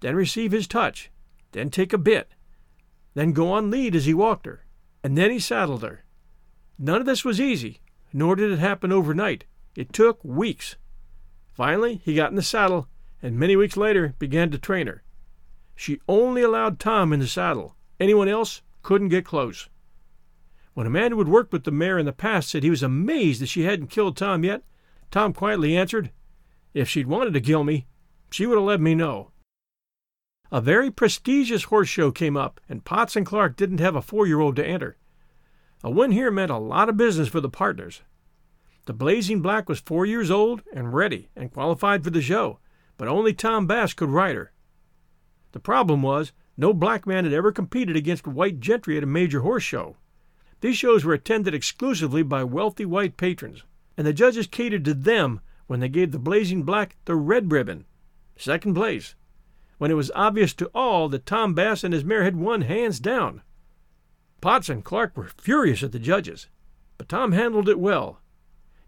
then 0.00 0.14
receive 0.14 0.52
his 0.52 0.66
touch, 0.66 1.10
then 1.52 1.70
take 1.70 1.92
a 1.92 1.98
bit, 1.98 2.28
then 3.14 3.32
go 3.32 3.50
on 3.50 3.70
lead 3.70 3.96
as 3.96 4.06
he 4.06 4.14
walked 4.14 4.46
her, 4.46 4.64
and 5.02 5.16
then 5.16 5.30
he 5.30 5.38
saddled 5.38 5.82
her. 5.82 6.04
None 6.78 7.00
of 7.00 7.06
this 7.06 7.24
was 7.24 7.40
easy, 7.40 7.80
nor 8.12 8.36
did 8.36 8.52
it 8.52 8.58
happen 8.60 8.92
overnight. 8.92 9.44
It 9.74 9.92
took 9.92 10.22
weeks. 10.24 10.76
Finally, 11.52 12.00
he 12.04 12.14
got 12.14 12.30
in 12.30 12.36
the 12.36 12.42
saddle, 12.42 12.88
and 13.20 13.36
many 13.38 13.56
weeks 13.56 13.76
later 13.76 14.14
began 14.18 14.50
to 14.50 14.58
train 14.58 14.86
her. 14.86 15.02
She 15.74 16.00
only 16.08 16.42
allowed 16.42 16.78
Tom 16.78 17.12
in 17.12 17.20
the 17.20 17.26
saddle. 17.26 17.74
Anyone 17.98 18.28
else 18.28 18.62
couldn't 18.82 19.08
get 19.08 19.24
close. 19.24 19.68
When 20.78 20.86
a 20.86 20.90
man 20.90 21.10
who 21.10 21.18
had 21.18 21.26
worked 21.26 21.52
with 21.52 21.64
the 21.64 21.72
mare 21.72 21.98
in 21.98 22.06
the 22.06 22.12
past 22.12 22.48
said 22.48 22.62
he 22.62 22.70
was 22.70 22.84
amazed 22.84 23.42
that 23.42 23.48
she 23.48 23.64
hadn't 23.64 23.88
killed 23.88 24.16
Tom 24.16 24.44
yet, 24.44 24.62
Tom 25.10 25.32
quietly 25.32 25.76
answered, 25.76 26.12
If 26.72 26.88
she'd 26.88 27.08
wanted 27.08 27.34
to 27.34 27.40
kill 27.40 27.64
me, 27.64 27.88
she 28.30 28.46
would 28.46 28.56
have 28.56 28.64
let 28.64 28.80
me 28.80 28.94
know. 28.94 29.32
A 30.52 30.60
very 30.60 30.92
prestigious 30.92 31.64
horse 31.64 31.88
show 31.88 32.12
came 32.12 32.36
up, 32.36 32.60
and 32.68 32.84
Potts 32.84 33.16
and 33.16 33.26
Clark 33.26 33.56
didn't 33.56 33.80
have 33.80 33.96
a 33.96 34.00
four 34.00 34.28
year 34.28 34.38
old 34.38 34.54
to 34.54 34.64
enter. 34.64 34.96
A 35.82 35.90
win 35.90 36.12
here 36.12 36.30
meant 36.30 36.52
a 36.52 36.58
lot 36.58 36.88
of 36.88 36.96
business 36.96 37.26
for 37.26 37.40
the 37.40 37.48
partners. 37.48 38.02
The 38.86 38.92
Blazing 38.92 39.42
Black 39.42 39.68
was 39.68 39.80
four 39.80 40.06
years 40.06 40.30
old 40.30 40.62
and 40.72 40.94
ready 40.94 41.28
and 41.34 41.52
qualified 41.52 42.04
for 42.04 42.10
the 42.10 42.22
show, 42.22 42.60
but 42.96 43.08
only 43.08 43.32
Tom 43.32 43.66
Bass 43.66 43.94
could 43.94 44.10
ride 44.10 44.36
her. 44.36 44.52
The 45.50 45.58
problem 45.58 46.02
was, 46.02 46.30
no 46.56 46.72
black 46.72 47.04
man 47.04 47.24
had 47.24 47.34
ever 47.34 47.50
competed 47.50 47.96
against 47.96 48.28
white 48.28 48.60
gentry 48.60 48.96
at 48.96 49.02
a 49.02 49.06
major 49.06 49.40
horse 49.40 49.64
show. 49.64 49.96
These 50.60 50.76
shows 50.76 51.04
were 51.04 51.14
attended 51.14 51.54
exclusively 51.54 52.22
by 52.22 52.44
wealthy 52.44 52.84
white 52.84 53.16
patrons, 53.16 53.62
and 53.96 54.06
the 54.06 54.12
judges 54.12 54.46
catered 54.46 54.84
to 54.86 54.94
them 54.94 55.40
when 55.66 55.80
they 55.80 55.88
gave 55.88 56.12
the 56.12 56.18
Blazing 56.18 56.62
Black 56.62 56.96
the 57.04 57.14
red 57.14 57.52
ribbon, 57.52 57.84
second 58.36 58.74
place, 58.74 59.14
when 59.78 59.90
it 59.90 59.94
was 59.94 60.10
obvious 60.14 60.54
to 60.54 60.70
all 60.74 61.08
that 61.08 61.26
Tom 61.26 61.54
Bass 61.54 61.84
and 61.84 61.94
his 61.94 62.04
mare 62.04 62.24
had 62.24 62.36
won 62.36 62.62
hands 62.62 62.98
down. 63.00 63.42
Potts 64.40 64.68
and 64.68 64.84
Clark 64.84 65.16
were 65.16 65.30
furious 65.36 65.82
at 65.82 65.92
the 65.92 65.98
judges, 65.98 66.48
but 66.96 67.08
Tom 67.08 67.32
handled 67.32 67.68
it 67.68 67.78
well 67.78 68.20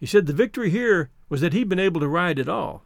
he 0.00 0.06
said 0.06 0.26
the 0.26 0.32
victory 0.32 0.70
here 0.70 1.10
was 1.28 1.42
that 1.42 1.52
he'd 1.52 1.68
been 1.68 1.78
able 1.78 2.00
to 2.00 2.08
ride 2.08 2.38
at 2.38 2.48
all. 2.48 2.82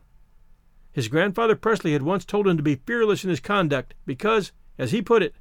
His 0.93 1.07
grandfather 1.07 1.55
Presley 1.55 1.93
had 1.93 2.03
once 2.03 2.25
told 2.25 2.49
him 2.49 2.57
to 2.57 2.63
be 2.63 2.75
fearless 2.75 3.23
in 3.23 3.31
his 3.31 3.41
conduct 3.41 3.95
because, 4.05 4.51
as 4.79 4.91
he 4.91 5.01
put 5.01 5.23
it, 5.23 5.35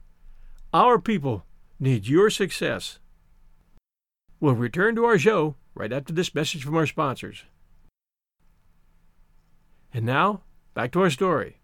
our 0.72 1.00
people 1.00 1.46
need 1.80 2.08
your 2.08 2.30
success. 2.30 3.00
We'll 4.44 4.56
return 4.56 4.96
to 4.96 5.06
our 5.06 5.18
show 5.18 5.56
right 5.74 5.94
after 5.94 6.12
this 6.12 6.36
message 6.36 6.66
from 6.66 6.76
our 6.76 6.86
sponsors. 6.86 7.46
And 9.94 10.06
now, 10.06 10.42
back 10.74 10.92
to 10.92 11.02
our 11.02 11.10
story. 11.10 11.60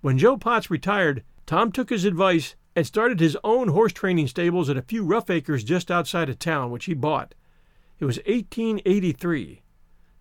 When 0.00 0.16
Joe 0.16 0.38
Potts 0.38 0.70
retired, 0.70 1.24
Tom 1.44 1.70
took 1.70 1.90
his 1.90 2.06
advice 2.06 2.54
and 2.74 2.86
started 2.86 3.20
his 3.20 3.36
own 3.44 3.68
horse 3.68 3.92
training 3.92 4.28
stables 4.28 4.70
at 4.70 4.78
a 4.78 4.88
few 4.88 5.04
rough 5.04 5.28
acres 5.28 5.62
just 5.62 5.90
outside 5.90 6.30
of 6.30 6.38
town, 6.38 6.70
which 6.70 6.86
he 6.86 6.94
bought. 6.94 7.34
It 7.98 8.06
was 8.06 8.16
1883. 8.20 9.60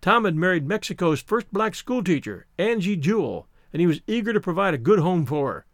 Tom 0.02 0.26
had 0.26 0.36
married 0.36 0.68
Mexico's 0.68 1.22
first 1.22 1.50
black 1.54 1.76
schoolteacher, 1.76 2.46
Angie 2.58 2.98
Jewell, 2.98 3.48
and 3.72 3.80
he 3.80 3.88
was 3.88 4.02
eager 4.06 4.34
to 4.34 4.42
provide 4.42 4.74
a 4.74 4.78
good 4.78 5.00
home 5.00 5.26
for 5.26 5.54
her. 5.54 5.66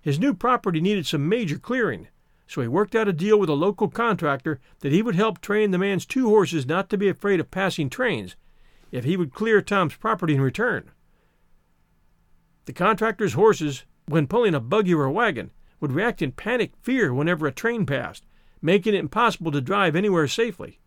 His 0.00 0.18
new 0.18 0.34
property 0.34 0.80
needed 0.80 1.06
some 1.06 1.28
major 1.28 1.60
clearing, 1.60 2.08
so 2.50 2.60
he 2.60 2.66
worked 2.66 2.96
out 2.96 3.06
a 3.06 3.12
deal 3.12 3.38
with 3.38 3.48
a 3.48 3.54
local 3.54 3.86
contractor 3.86 4.58
that 4.80 4.90
he 4.90 5.02
would 5.02 5.14
help 5.14 5.40
train 5.40 5.70
the 5.70 5.78
man's 5.78 6.04
two 6.04 6.28
horses 6.28 6.66
not 6.66 6.90
to 6.90 6.98
be 6.98 7.08
afraid 7.08 7.38
of 7.38 7.48
passing 7.48 7.88
trains 7.88 8.34
if 8.90 9.04
he 9.04 9.16
would 9.16 9.32
clear 9.32 9.62
Tom's 9.62 9.94
property 9.94 10.34
in 10.34 10.40
return. 10.40 10.90
The 12.64 12.72
contractor's 12.72 13.34
horses, 13.34 13.84
when 14.06 14.26
pulling 14.26 14.56
a 14.56 14.58
buggy 14.58 14.92
or 14.92 15.04
a 15.04 15.12
wagon, 15.12 15.52
would 15.78 15.92
react 15.92 16.22
in 16.22 16.32
panic 16.32 16.72
fear 16.82 17.14
whenever 17.14 17.46
a 17.46 17.52
train 17.52 17.86
passed, 17.86 18.26
making 18.60 18.94
it 18.94 18.98
impossible 18.98 19.52
to 19.52 19.60
drive 19.60 19.94
anywhere 19.94 20.26
safely. 20.26 20.80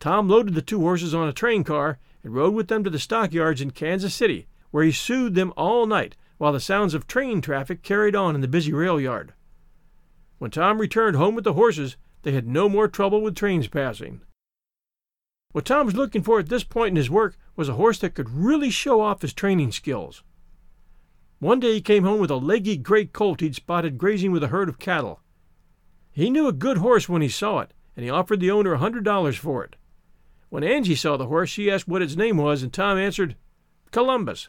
Tom 0.00 0.28
loaded 0.28 0.52
the 0.52 0.60
two 0.60 0.80
horses 0.80 1.14
on 1.14 1.28
a 1.28 1.32
train 1.32 1.64
car 1.64 1.98
and 2.22 2.34
rode 2.34 2.52
with 2.52 2.68
them 2.68 2.84
to 2.84 2.90
the 2.90 2.98
stockyards 2.98 3.62
in 3.62 3.70
Kansas 3.70 4.14
City, 4.14 4.48
where 4.70 4.84
he 4.84 4.92
soothed 4.92 5.34
them 5.34 5.54
all 5.56 5.86
night 5.86 6.14
while 6.36 6.52
the 6.52 6.60
sounds 6.60 6.92
of 6.92 7.06
train 7.06 7.40
traffic 7.40 7.82
carried 7.82 8.14
on 8.14 8.34
in 8.34 8.42
the 8.42 8.48
busy 8.48 8.74
rail 8.74 9.00
yard. 9.00 9.32
When 10.42 10.50
Tom 10.50 10.80
returned 10.80 11.14
home 11.14 11.36
with 11.36 11.44
the 11.44 11.52
horses, 11.52 11.96
they 12.22 12.32
had 12.32 12.48
no 12.48 12.68
more 12.68 12.88
trouble 12.88 13.22
with 13.22 13.36
trains 13.36 13.68
passing. 13.68 14.22
What 15.52 15.64
Tom 15.64 15.86
was 15.86 15.94
looking 15.94 16.24
for 16.24 16.40
at 16.40 16.48
this 16.48 16.64
point 16.64 16.88
in 16.88 16.96
his 16.96 17.08
work 17.08 17.36
was 17.54 17.68
a 17.68 17.74
horse 17.74 18.00
that 18.00 18.16
could 18.16 18.28
really 18.28 18.68
show 18.68 19.00
off 19.00 19.22
his 19.22 19.32
training 19.32 19.70
skills. 19.70 20.24
One 21.38 21.60
day 21.60 21.74
he 21.74 21.80
came 21.80 22.02
home 22.02 22.18
with 22.18 22.32
a 22.32 22.38
leggy 22.38 22.76
gray 22.76 23.04
colt 23.04 23.40
he'd 23.40 23.54
spotted 23.54 23.98
grazing 23.98 24.32
with 24.32 24.42
a 24.42 24.48
herd 24.48 24.68
of 24.68 24.80
cattle. 24.80 25.20
He 26.10 26.28
knew 26.28 26.48
a 26.48 26.52
good 26.52 26.78
horse 26.78 27.08
when 27.08 27.22
he 27.22 27.28
saw 27.28 27.60
it, 27.60 27.72
and 27.94 28.02
he 28.02 28.10
offered 28.10 28.40
the 28.40 28.50
owner 28.50 28.72
a 28.72 28.78
hundred 28.78 29.04
dollars 29.04 29.36
for 29.36 29.62
it. 29.62 29.76
When 30.48 30.64
Angie 30.64 30.96
saw 30.96 31.16
the 31.16 31.28
horse, 31.28 31.50
she 31.50 31.70
asked 31.70 31.86
what 31.86 32.02
its 32.02 32.16
name 32.16 32.36
was, 32.36 32.64
and 32.64 32.72
Tom 32.72 32.98
answered, 32.98 33.36
Columbus. 33.92 34.48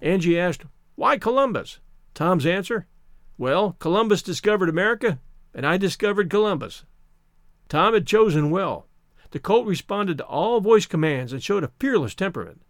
Angie 0.00 0.40
asked, 0.40 0.64
Why 0.94 1.18
Columbus? 1.18 1.78
Tom's 2.14 2.46
answer, 2.46 2.86
Well, 3.38 3.76
Columbus 3.78 4.20
discovered 4.20 4.68
America, 4.68 5.20
and 5.54 5.64
I 5.64 5.76
discovered 5.76 6.28
Columbus. 6.28 6.84
Tom 7.68 7.94
had 7.94 8.04
chosen 8.04 8.50
well. 8.50 8.88
The 9.30 9.38
colt 9.38 9.64
responded 9.66 10.18
to 10.18 10.24
all 10.24 10.60
voice 10.60 10.86
commands 10.86 11.32
and 11.32 11.40
showed 11.40 11.62
a 11.62 11.70
fearless 11.78 12.16
temperament. 12.16 12.62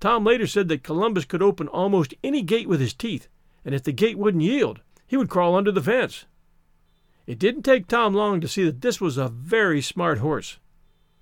Tom 0.00 0.24
later 0.24 0.48
said 0.48 0.66
that 0.68 0.82
Columbus 0.82 1.24
could 1.24 1.42
open 1.42 1.68
almost 1.68 2.12
any 2.24 2.42
gate 2.42 2.68
with 2.68 2.80
his 2.80 2.92
teeth, 2.92 3.28
and 3.64 3.72
if 3.72 3.84
the 3.84 3.92
gate 3.92 4.18
wouldn't 4.18 4.42
yield, 4.42 4.80
he 5.06 5.16
would 5.16 5.30
crawl 5.30 5.54
under 5.54 5.70
the 5.70 5.82
fence. 5.82 6.26
It 7.26 7.38
didn't 7.38 7.62
take 7.62 7.86
Tom 7.86 8.14
long 8.14 8.40
to 8.40 8.48
see 8.48 8.64
that 8.64 8.80
this 8.80 9.00
was 9.00 9.16
a 9.16 9.28
very 9.28 9.80
smart 9.80 10.18
horse. 10.18 10.58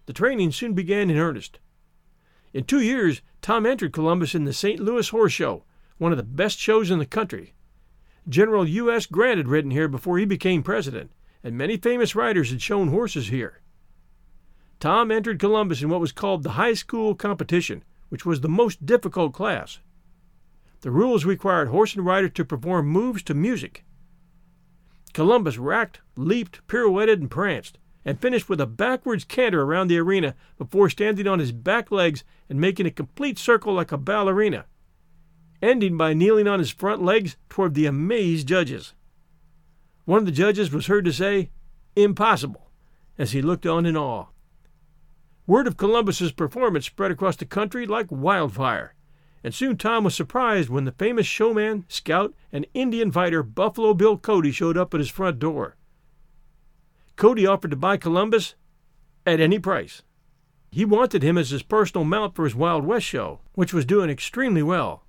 The 0.06 0.14
training 0.14 0.50
soon 0.52 0.72
began 0.72 1.10
in 1.10 1.18
earnest. 1.18 1.58
In 2.54 2.64
two 2.64 2.80
years, 2.80 3.20
Tom 3.42 3.66
entered 3.66 3.92
Columbus 3.92 4.34
in 4.34 4.44
the 4.44 4.52
St. 4.54 4.80
Louis 4.80 5.10
Horse 5.10 5.32
Show, 5.32 5.64
one 5.98 6.10
of 6.10 6.18
the 6.18 6.24
best 6.24 6.58
shows 6.58 6.90
in 6.90 6.98
the 6.98 7.06
country. 7.06 7.52
General 8.28 8.68
U.S. 8.68 9.06
Grant 9.06 9.38
had 9.38 9.48
ridden 9.48 9.70
here 9.70 9.88
before 9.88 10.18
he 10.18 10.24
became 10.24 10.62
president, 10.62 11.10
and 11.42 11.58
many 11.58 11.76
famous 11.76 12.14
riders 12.14 12.50
had 12.50 12.62
shown 12.62 12.88
horses 12.88 13.28
here. 13.28 13.60
Tom 14.78 15.10
entered 15.10 15.38
Columbus 15.38 15.82
in 15.82 15.88
what 15.88 16.00
was 16.00 16.12
called 16.12 16.42
the 16.42 16.50
high 16.50 16.74
school 16.74 17.14
competition, 17.14 17.84
which 18.08 18.24
was 18.24 18.40
the 18.40 18.48
most 18.48 18.84
difficult 18.86 19.32
class. 19.32 19.78
The 20.82 20.90
rules 20.90 21.24
required 21.24 21.68
horse 21.68 21.94
and 21.94 22.04
rider 22.04 22.28
to 22.28 22.44
perform 22.44 22.88
moves 22.88 23.22
to 23.24 23.34
music. 23.34 23.84
Columbus 25.12 25.58
racked, 25.58 26.00
leaped, 26.16 26.66
pirouetted, 26.66 27.20
and 27.20 27.30
pranced, 27.30 27.78
and 28.04 28.20
finished 28.20 28.48
with 28.48 28.60
a 28.60 28.66
backwards 28.66 29.24
canter 29.24 29.62
around 29.62 29.88
the 29.88 29.98
arena 29.98 30.34
before 30.58 30.90
standing 30.90 31.26
on 31.26 31.38
his 31.38 31.52
back 31.52 31.90
legs 31.90 32.24
and 32.48 32.60
making 32.60 32.86
a 32.86 32.90
complete 32.90 33.38
circle 33.38 33.74
like 33.74 33.92
a 33.92 33.98
ballerina, 33.98 34.66
ending 35.62 35.96
by 35.96 36.12
kneeling 36.12 36.48
on 36.48 36.58
his 36.58 36.70
front 36.70 37.02
legs 37.02 37.36
toward 37.48 37.74
the 37.74 37.86
amazed 37.86 38.48
judges. 38.48 38.92
One 40.04 40.18
of 40.18 40.26
the 40.26 40.32
judges 40.32 40.72
was 40.72 40.86
heard 40.86 41.04
to 41.04 41.12
say, 41.12 41.50
Impossible, 41.94 42.70
as 43.16 43.32
he 43.32 43.40
looked 43.40 43.66
on 43.66 43.86
in 43.86 43.96
awe. 43.96 44.26
Word 45.46 45.66
of 45.66 45.76
Columbus's 45.76 46.32
performance 46.32 46.86
spread 46.86 47.10
across 47.10 47.36
the 47.36 47.44
country 47.44 47.86
like 47.86 48.06
wildfire, 48.10 48.94
and 49.44 49.54
soon 49.54 49.76
Tom 49.76 50.04
was 50.04 50.14
surprised 50.14 50.68
when 50.68 50.84
the 50.84 50.92
famous 50.92 51.26
showman, 51.26 51.84
scout, 51.88 52.34
and 52.52 52.66
Indian 52.74 53.12
fighter 53.12 53.42
Buffalo 53.42 53.94
Bill 53.94 54.16
Cody 54.18 54.50
showed 54.50 54.76
up 54.76 54.94
at 54.94 55.00
his 55.00 55.10
front 55.10 55.38
door. 55.38 55.76
Cody 57.16 57.46
offered 57.46 57.70
to 57.70 57.76
buy 57.76 57.96
Columbus 57.96 58.54
at 59.26 59.40
any 59.40 59.58
price. 59.58 60.02
He 60.70 60.84
wanted 60.84 61.22
him 61.22 61.36
as 61.36 61.50
his 61.50 61.62
personal 61.62 62.04
mount 62.04 62.34
for 62.34 62.44
his 62.44 62.54
Wild 62.54 62.86
West 62.86 63.06
show, 63.06 63.40
which 63.54 63.74
was 63.74 63.84
doing 63.84 64.10
extremely 64.10 64.62
well. 64.62 65.04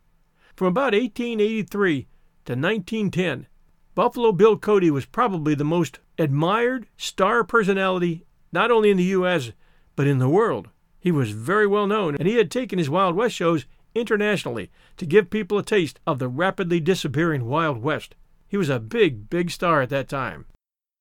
From 0.56 0.68
about 0.68 0.94
1883 0.94 2.08
to 2.46 2.54
1910, 2.54 3.48
Buffalo 3.96 4.32
Bill 4.32 4.58
Cody 4.58 4.92
was 4.92 5.06
probably 5.06 5.56
the 5.56 5.64
most 5.64 6.00
admired 6.18 6.88
star 6.98 7.44
personality 7.44 8.26
not 8.52 8.72
only 8.72 8.92
in 8.92 8.98
the 8.98 9.04
U.S 9.04 9.52
but 9.96 10.08
in 10.08 10.20
the 10.20 10.30
world. 10.30 10.70
He 11.00 11.12
was 11.12 11.32
very 11.32 11.68
well 11.68 11.88
known, 11.88 12.16
and 12.16 12.28
he 12.28 12.36
had 12.36 12.50
taken 12.50 12.80
his 12.80 12.90
Wild 12.90 13.16
West 13.16 13.36
shows 13.36 13.66
internationally 13.94 14.72
to 14.98 15.06
give 15.06 15.30
people 15.30 15.58
a 15.58 15.64
taste 15.64 16.00
of 16.08 16.20
the 16.20 16.28
rapidly 16.28 16.80
disappearing 16.80 17.46
Wild 17.46 17.82
West. 17.82 18.16
He 18.48 18.58
was 18.58 18.70
a 18.70 18.80
big, 18.80 19.30
big 19.30 19.52
star 19.52 19.82
at 19.82 19.90
that 19.90 20.08
time. 20.08 20.46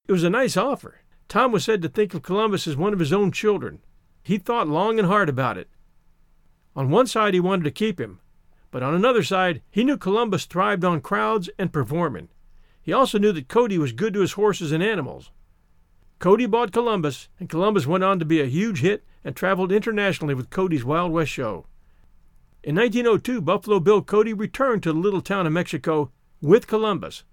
It 0.09 0.13
was 0.13 0.25
a 0.25 0.31
nice 0.31 0.57
offer. 0.57 1.01
Tom 1.29 1.53
was 1.53 1.65
said 1.65 1.81
to 1.83 1.89
think 1.89 2.13
of 2.15 2.23
Columbus 2.23 2.67
as 2.67 2.77
one 2.77 2.93
of 2.93 2.99
his 2.99 3.13
own 3.13 3.31
children. 3.33 3.81
He 4.23 4.39
thought 4.39 4.69
long 4.69 4.99
and 4.99 5.09
hard 5.09 5.29
about 5.29 5.57
it. 5.57 5.69
On 6.75 6.91
one 6.91 7.07
side, 7.07 7.35
he 7.35 7.41
wanted 7.41 7.65
to 7.65 7.71
keep 7.71 8.01
him, 8.01 8.21
but 8.73 8.83
on 8.83 8.95
another 8.95 9.23
side, 9.23 9.63
he 9.71 9.85
knew 9.85 9.99
Columbus 9.99 10.47
thrived 10.47 10.83
on 10.85 11.03
crowds 11.03 11.49
and 11.59 11.73
performing. 11.73 12.29
He 12.81 12.93
also 12.93 13.19
knew 13.19 13.31
that 13.33 13.47
Cody 13.47 13.79
was 13.79 13.93
good 13.93 14.15
to 14.15 14.21
his 14.21 14.33
horses 14.33 14.73
and 14.73 14.83
animals. 14.83 15.31
Cody 16.19 16.47
bought 16.47 16.73
Columbus, 16.73 17.29
and 17.39 17.51
Columbus 17.51 17.87
went 17.87 18.03
on 18.03 18.19
to 18.19 18.25
be 18.25 18.41
a 18.41 18.47
huge 18.47 18.81
hit 18.81 19.05
and 19.23 19.37
traveled 19.37 19.71
internationally 19.71 20.35
with 20.35 20.51
Cody's 20.51 20.85
Wild 20.85 21.13
West 21.13 21.31
show. 21.31 21.67
In 22.65 22.75
1902, 22.75 23.43
Buffalo 23.43 23.79
Bill 23.79 24.03
Cody 24.03 24.33
returned 24.33 24.83
to 24.85 24.93
the 24.93 24.99
little 24.99 25.21
town 25.21 25.47
of 25.47 25.53
Mexico 25.53 26.11
with 26.41 26.67
Columbus. 26.67 27.25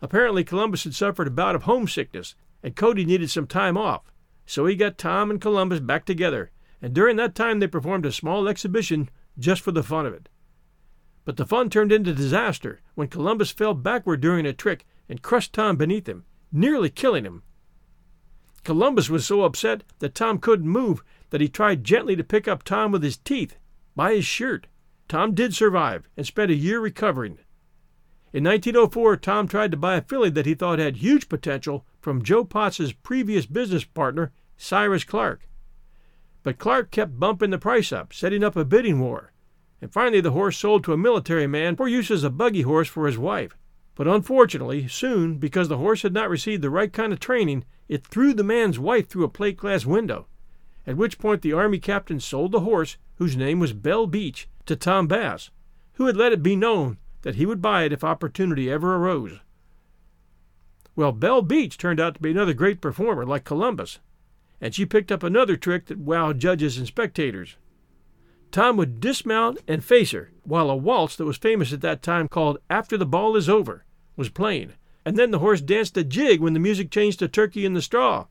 Apparently, 0.00 0.44
Columbus 0.44 0.84
had 0.84 0.94
suffered 0.94 1.26
a 1.26 1.30
bout 1.30 1.54
of 1.54 1.64
homesickness, 1.64 2.34
and 2.62 2.74
Cody 2.74 3.04
needed 3.04 3.30
some 3.30 3.46
time 3.46 3.76
off. 3.76 4.10
So 4.46 4.64
he 4.64 4.76
got 4.76 4.96
Tom 4.96 5.30
and 5.30 5.40
Columbus 5.40 5.80
back 5.80 6.06
together, 6.06 6.50
and 6.80 6.94
during 6.94 7.16
that 7.16 7.34
time 7.34 7.60
they 7.60 7.66
performed 7.66 8.06
a 8.06 8.12
small 8.12 8.48
exhibition 8.48 9.10
just 9.38 9.60
for 9.60 9.72
the 9.72 9.82
fun 9.82 10.06
of 10.06 10.14
it. 10.14 10.28
But 11.30 11.36
the 11.36 11.46
fun 11.46 11.70
turned 11.70 11.92
into 11.92 12.12
disaster 12.12 12.80
when 12.96 13.06
Columbus 13.06 13.52
fell 13.52 13.72
backward 13.72 14.20
during 14.20 14.46
a 14.46 14.52
trick 14.52 14.84
and 15.08 15.22
crushed 15.22 15.52
Tom 15.52 15.76
beneath 15.76 16.08
him, 16.08 16.24
nearly 16.50 16.90
killing 16.90 17.24
him. 17.24 17.44
Columbus 18.64 19.08
was 19.08 19.26
so 19.26 19.42
upset 19.42 19.84
that 20.00 20.16
Tom 20.16 20.38
couldn't 20.38 20.66
move 20.66 21.04
that 21.28 21.40
he 21.40 21.48
tried 21.48 21.84
gently 21.84 22.16
to 22.16 22.24
pick 22.24 22.48
up 22.48 22.64
Tom 22.64 22.90
with 22.90 23.04
his 23.04 23.16
teeth 23.16 23.56
by 23.94 24.14
his 24.14 24.24
shirt. 24.24 24.66
Tom 25.06 25.32
did 25.32 25.54
survive 25.54 26.08
and 26.16 26.26
spent 26.26 26.50
a 26.50 26.56
year 26.56 26.80
recovering. 26.80 27.38
In 28.32 28.42
1904, 28.42 29.16
Tom 29.18 29.46
tried 29.46 29.70
to 29.70 29.76
buy 29.76 29.94
a 29.94 30.02
filly 30.02 30.30
that 30.30 30.46
he 30.46 30.54
thought 30.54 30.80
had 30.80 30.96
huge 30.96 31.28
potential 31.28 31.86
from 32.00 32.24
Joe 32.24 32.42
Potts's 32.42 32.92
previous 32.92 33.46
business 33.46 33.84
partner, 33.84 34.32
Cyrus 34.56 35.04
Clark. 35.04 35.48
But 36.42 36.58
Clark 36.58 36.90
kept 36.90 37.20
bumping 37.20 37.50
the 37.50 37.58
price 37.58 37.92
up, 37.92 38.12
setting 38.12 38.42
up 38.42 38.56
a 38.56 38.64
bidding 38.64 38.98
war. 38.98 39.29
And 39.80 39.92
finally, 39.92 40.20
the 40.20 40.32
horse 40.32 40.58
sold 40.58 40.84
to 40.84 40.92
a 40.92 40.98
military 40.98 41.46
man 41.46 41.76
for 41.76 41.88
use 41.88 42.10
as 42.10 42.24
a 42.24 42.30
buggy 42.30 42.62
horse 42.62 42.88
for 42.88 43.06
his 43.06 43.16
wife. 43.18 43.56
But 43.94 44.08
unfortunately, 44.08 44.88
soon, 44.88 45.38
because 45.38 45.68
the 45.68 45.78
horse 45.78 46.02
had 46.02 46.12
not 46.12 46.30
received 46.30 46.62
the 46.62 46.70
right 46.70 46.92
kind 46.92 47.12
of 47.12 47.20
training, 47.20 47.64
it 47.88 48.06
threw 48.06 48.32
the 48.32 48.44
man's 48.44 48.78
wife 48.78 49.08
through 49.08 49.24
a 49.24 49.28
plate 49.28 49.56
glass 49.56 49.84
window, 49.84 50.26
at 50.86 50.96
which 50.96 51.18
point 51.18 51.42
the 51.42 51.52
army 51.52 51.78
captain 51.78 52.20
sold 52.20 52.52
the 52.52 52.60
horse, 52.60 52.96
whose 53.16 53.36
name 53.36 53.58
was 53.58 53.72
Belle 53.72 54.06
Beach, 54.06 54.48
to 54.66 54.76
Tom 54.76 55.06
Bass, 55.06 55.50
who 55.94 56.06
had 56.06 56.16
let 56.16 56.32
it 56.32 56.42
be 56.42 56.56
known 56.56 56.98
that 57.22 57.34
he 57.34 57.44
would 57.44 57.60
buy 57.60 57.82
it 57.82 57.92
if 57.92 58.04
opportunity 58.04 58.70
ever 58.70 58.96
arose. 58.96 59.40
Well, 60.96 61.12
Belle 61.12 61.42
Beach 61.42 61.76
turned 61.76 62.00
out 62.00 62.14
to 62.14 62.22
be 62.22 62.30
another 62.30 62.54
great 62.54 62.80
performer 62.80 63.26
like 63.26 63.44
Columbus, 63.44 63.98
and 64.60 64.74
she 64.74 64.86
picked 64.86 65.12
up 65.12 65.22
another 65.22 65.56
trick 65.56 65.86
that 65.86 66.04
wowed 66.04 66.38
judges 66.38 66.78
and 66.78 66.86
spectators. 66.86 67.56
Tom 68.50 68.76
would 68.76 69.00
dismount 69.00 69.58
and 69.68 69.84
face 69.84 70.10
her, 70.10 70.30
while 70.44 70.70
a 70.70 70.76
waltz 70.76 71.16
that 71.16 71.24
was 71.24 71.36
famous 71.36 71.72
at 71.72 71.80
that 71.82 72.02
time 72.02 72.28
called 72.28 72.58
After 72.68 72.96
the 72.96 73.06
Ball 73.06 73.36
Is 73.36 73.48
Over 73.48 73.84
was 74.16 74.28
playing 74.28 74.72
and 75.04 75.16
then 75.16 75.30
the 75.30 75.38
horse 75.38 75.60
danced 75.60 75.96
a 75.96 76.04
jig 76.04 76.40
when 76.40 76.52
the 76.52 76.60
music 76.60 76.90
changed 76.90 77.18
to 77.20 77.28
Turkey 77.28 77.64
in 77.64 77.74
the 77.74 77.82
Straw. 77.82 78.26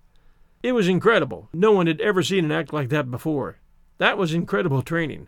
It 0.61 0.73
was 0.73 0.87
incredible. 0.87 1.49
No 1.53 1.71
one 1.71 1.87
had 1.87 2.01
ever 2.01 2.21
seen 2.21 2.45
an 2.45 2.51
act 2.51 2.73
like 2.73 2.89
that 2.89 3.09
before. 3.09 3.57
That 3.97 4.17
was 4.17 4.33
incredible 4.33 4.81
training. 4.81 5.27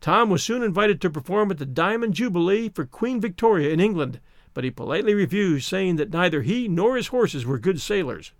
Tom 0.00 0.30
was 0.30 0.42
soon 0.42 0.62
invited 0.62 1.00
to 1.00 1.10
perform 1.10 1.50
at 1.50 1.58
the 1.58 1.66
Diamond 1.66 2.14
Jubilee 2.14 2.68
for 2.68 2.84
Queen 2.84 3.20
Victoria 3.20 3.70
in 3.70 3.80
England, 3.80 4.20
but 4.52 4.64
he 4.64 4.70
politely 4.70 5.14
refused, 5.14 5.68
saying 5.68 5.96
that 5.96 6.12
neither 6.12 6.42
he 6.42 6.68
nor 6.68 6.96
his 6.96 7.08
horses 7.08 7.46
were 7.46 7.58
good 7.58 7.80
sailors. 7.80 8.32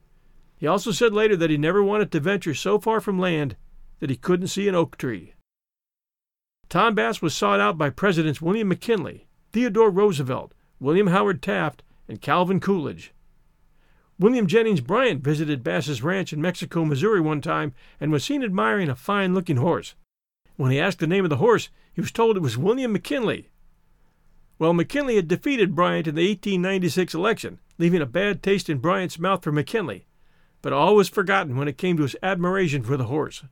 He 0.56 0.66
also 0.66 0.90
said 0.90 1.12
later 1.12 1.36
that 1.36 1.50
he 1.50 1.56
never 1.56 1.82
wanted 1.82 2.10
to 2.12 2.20
venture 2.20 2.54
so 2.54 2.78
far 2.78 3.00
from 3.00 3.18
land 3.18 3.56
that 4.00 4.10
he 4.10 4.16
couldn't 4.16 4.48
see 4.48 4.68
an 4.68 4.74
oak 4.74 4.96
tree. 4.96 5.34
Tom 6.72 6.94
Bass 6.94 7.20
was 7.20 7.34
sought 7.34 7.60
out 7.60 7.76
by 7.76 7.90
Presidents 7.90 8.40
William 8.40 8.68
McKinley, 8.68 9.26
Theodore 9.52 9.90
Roosevelt, 9.90 10.54
William 10.80 11.08
Howard 11.08 11.42
Taft, 11.42 11.82
and 12.08 12.22
Calvin 12.22 12.60
Coolidge. 12.60 13.12
William 14.18 14.46
Jennings 14.46 14.80
Bryan 14.80 15.20
visited 15.20 15.62
Bass's 15.62 16.02
ranch 16.02 16.32
in 16.32 16.40
Mexico, 16.40 16.86
Missouri 16.86 17.20
one 17.20 17.42
time 17.42 17.74
and 18.00 18.10
was 18.10 18.24
seen 18.24 18.42
admiring 18.42 18.88
a 18.88 18.94
fine 18.94 19.34
looking 19.34 19.58
horse. 19.58 19.96
When 20.56 20.70
he 20.70 20.80
asked 20.80 21.00
the 21.00 21.06
name 21.06 21.24
of 21.24 21.28
the 21.28 21.36
horse, 21.36 21.68
he 21.92 22.00
was 22.00 22.10
told 22.10 22.38
it 22.38 22.42
was 22.42 22.56
William 22.56 22.94
McKinley. 22.94 23.50
Well, 24.58 24.72
McKinley 24.72 25.16
had 25.16 25.28
defeated 25.28 25.74
Bryant 25.74 26.06
in 26.06 26.14
the 26.14 26.26
1896 26.26 27.12
election, 27.12 27.60
leaving 27.76 28.00
a 28.00 28.06
bad 28.06 28.42
taste 28.42 28.70
in 28.70 28.78
Bryant's 28.78 29.18
mouth 29.18 29.44
for 29.44 29.52
McKinley, 29.52 30.06
but 30.62 30.72
all 30.72 30.96
was 30.96 31.10
forgotten 31.10 31.56
when 31.56 31.68
it 31.68 31.76
came 31.76 31.98
to 31.98 32.04
his 32.04 32.16
admiration 32.22 32.82
for 32.82 32.96
the 32.96 33.08
horse. 33.08 33.44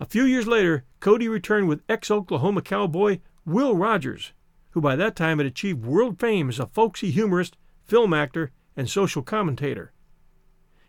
A 0.00 0.06
few 0.06 0.24
years 0.24 0.46
later, 0.46 0.84
Cody 1.00 1.28
returned 1.28 1.68
with 1.68 1.82
ex 1.88 2.10
Oklahoma 2.10 2.62
cowboy 2.62 3.20
Will 3.44 3.76
Rogers, 3.76 4.32
who 4.70 4.80
by 4.80 4.96
that 4.96 5.14
time 5.14 5.38
had 5.38 5.46
achieved 5.46 5.84
world 5.84 6.18
fame 6.18 6.48
as 6.48 6.58
a 6.58 6.66
folksy 6.66 7.10
humorist 7.10 7.56
film 7.84 8.14
actor, 8.14 8.50
and 8.76 8.88
social 8.88 9.22
commentator. 9.22 9.92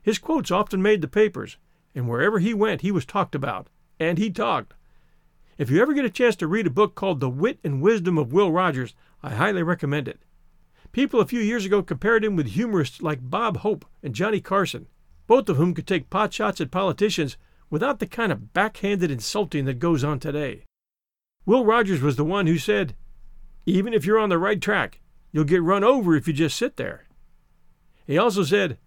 His 0.02 0.18
quotes 0.18 0.52
often 0.52 0.82
made 0.82 1.02
the 1.02 1.08
papers, 1.08 1.58
and 1.94 2.08
wherever 2.08 2.40
he 2.40 2.54
went, 2.54 2.82
he 2.82 2.92
was 2.92 3.06
talked 3.06 3.36
about, 3.36 3.68
and 4.00 4.18
he 4.18 4.30
talked. 4.30 4.74
If 5.58 5.70
you 5.70 5.82
ever 5.82 5.94
get 5.94 6.06
a 6.06 6.10
chance 6.10 6.36
to 6.38 6.48
read 6.48 6.68
a 6.68 6.72
book 6.72 6.96
called 6.96 7.20
The 7.20 7.30
Wit 7.30 7.60
and 7.64 7.82
Wisdom 7.82 8.18
of 8.18 8.34
Will 8.34 8.52
Rogers, 8.52 8.96
I 9.22 9.36
highly 9.36 9.64
recommend 9.64 10.08
it. 10.08 10.20
People 10.92 11.20
a 11.20 11.26
few 11.26 11.40
years 11.40 11.66
ago 11.66 11.84
compared 11.84 12.24
him 12.24 12.36
with 12.36 12.48
humorists 12.48 13.02
like 13.02 13.30
Bob 13.30 13.58
Hope 13.58 13.86
and 14.02 14.16
Johnny 14.16 14.42
Carson, 14.42 14.88
both 15.28 15.50
of 15.50 15.58
whom 15.58 15.74
could 15.74 15.88
take 15.88 16.10
potshots 16.10 16.62
at 16.62 16.72
politicians 16.72 17.38
without 17.70 18.00
the 18.00 18.08
kind 18.08 18.32
of 18.32 18.54
backhanded 18.54 19.12
insulting 19.12 19.66
that 19.66 19.80
goes 19.80 20.04
on 20.04 20.20
today. 20.20 20.64
Will 21.46 21.66
Rogers 21.66 22.02
was 22.02 22.16
the 22.16 22.24
one 22.24 22.48
who 22.48 22.58
said, 22.58 22.96
Even 23.66 23.94
if 23.94 24.06
you're 24.06 24.20
on 24.20 24.30
the 24.30 24.38
right 24.38 24.62
track, 24.62 25.00
you'll 25.32 25.44
get 25.44 25.62
run 25.62 25.84
over 25.84 26.16
if 26.16 26.28
you 26.28 26.34
just 26.34 26.58
sit 26.58 26.78
there. 26.78 27.06
He 28.08 28.18
also 28.18 28.44
said, 28.44 28.78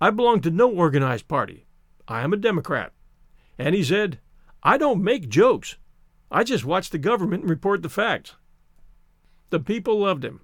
I 0.00 0.10
belong 0.10 0.40
to 0.40 0.50
no 0.50 0.70
organized 0.70 1.28
party. 1.28 1.66
I 2.08 2.22
am 2.22 2.32
a 2.32 2.36
Democrat. 2.36 2.92
And 3.58 3.74
he 3.74 3.84
said, 3.84 4.18
I 4.62 4.78
don't 4.78 5.02
make 5.02 5.28
jokes. 5.28 5.76
I 6.30 6.44
just 6.44 6.64
watch 6.64 6.90
the 6.90 6.98
government 6.98 7.42
and 7.42 7.50
report 7.50 7.82
the 7.82 7.88
facts. 7.88 8.34
The 9.50 9.60
people 9.60 10.00
loved 10.00 10.24
him, 10.24 10.40